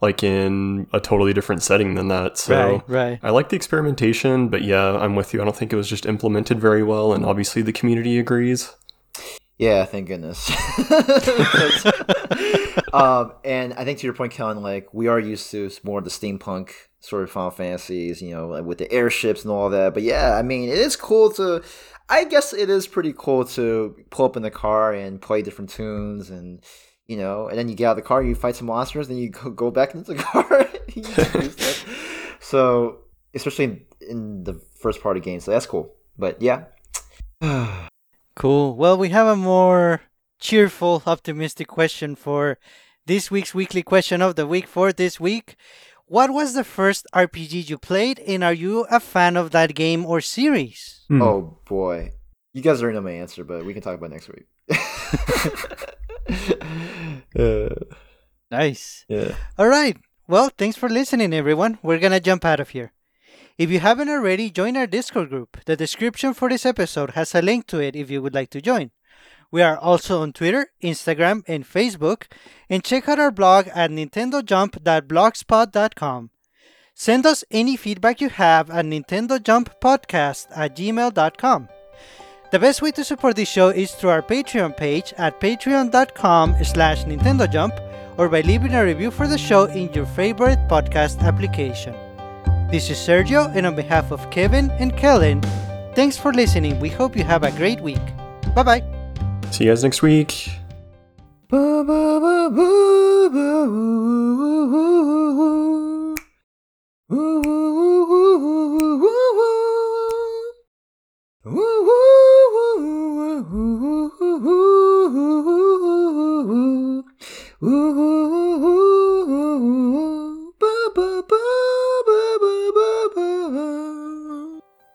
[0.00, 2.38] like in a totally different setting than that.
[2.38, 2.82] So right.
[2.88, 3.20] Right.
[3.22, 5.42] I like the experimentation, but yeah, I'm with you.
[5.42, 8.74] I don't think it was just implemented very well, and obviously the community agrees.
[9.58, 10.50] Yeah, thank goodness.
[12.94, 16.04] um, and I think to your point, Kellen, like we are used to more of
[16.04, 16.70] the steampunk
[17.00, 19.92] sort of Final Fantasies, you know, like with the airships and all that.
[19.92, 21.62] But yeah, I mean, it is cool to.
[22.08, 25.70] I guess it is pretty cool to pull up in the car and play different
[25.70, 26.64] tunes and
[27.10, 29.16] you know, and then you get out of the car, you fight some monsters, then
[29.16, 30.70] you go, go back into the car.
[32.40, 32.98] so,
[33.34, 35.92] especially in, in the first part of the game, so that's cool.
[36.16, 36.66] But yeah.
[38.36, 38.74] Cool.
[38.74, 40.00] Well, we have a more
[40.38, 42.58] cheerful, optimistic question for
[43.04, 45.56] this week's weekly question of the week for this week.
[46.06, 50.06] What was the first RPG you played, and are you a fan of that game
[50.06, 51.04] or series?
[51.08, 51.20] Hmm.
[51.20, 52.12] Oh boy,
[52.54, 54.46] you guys already know my answer, but we can talk about next week.
[57.38, 57.68] uh,
[58.50, 59.04] nice.
[59.08, 59.34] Yeah.
[59.58, 59.96] All right.
[60.28, 61.78] Well, thanks for listening, everyone.
[61.82, 62.92] We're gonna jump out of here.
[63.58, 65.58] If you haven't already, join our Discord group.
[65.66, 68.62] The description for this episode has a link to it if you would like to
[68.62, 68.92] join.
[69.50, 72.26] We are also on Twitter, Instagram, and Facebook,
[72.68, 76.30] and check out our blog at nintendojump.blogspot.com.
[76.94, 81.68] Send us any feedback you have at nintendojumppodcast at gmail.com.
[82.50, 87.04] The best way to support this show is through our Patreon page at patreon.com slash
[87.04, 91.94] nintendojump or by leaving a review for the show in your favorite podcast application.
[92.72, 95.40] This is Sergio, and on behalf of Kevin and Kellen,
[95.94, 96.80] thanks for listening.
[96.80, 98.02] We hope you have a great week.
[98.54, 98.82] Bye bye.
[99.52, 100.50] See you guys next week.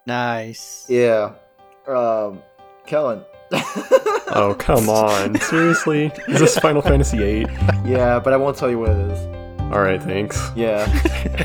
[0.07, 0.86] Nice.
[0.88, 1.34] Yeah.
[1.88, 2.41] Um,
[2.86, 3.24] Kellen.
[3.52, 5.40] oh come on!
[5.40, 7.45] Seriously, is this Final Fantasy VIII?
[7.86, 9.20] Yeah, but I won't tell you what it is.
[9.72, 10.52] All right, thanks.
[10.56, 10.86] Yeah,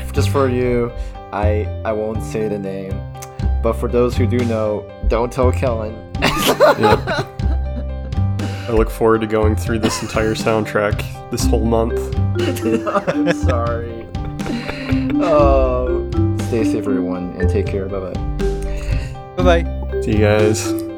[0.13, 0.91] just for you,
[1.31, 2.99] I I won't say the name.
[3.61, 5.93] But for those who do know, don't tell Kellen.
[6.79, 7.30] yep.
[8.71, 11.99] I look forward to going through this entire soundtrack this whole month.
[13.09, 14.07] I'm sorry.
[15.21, 16.09] Oh,
[16.47, 17.89] stay safe, everyone, and take care.
[17.89, 19.35] Bye bye.
[19.35, 20.01] Bye bye.
[20.03, 20.90] See you guys.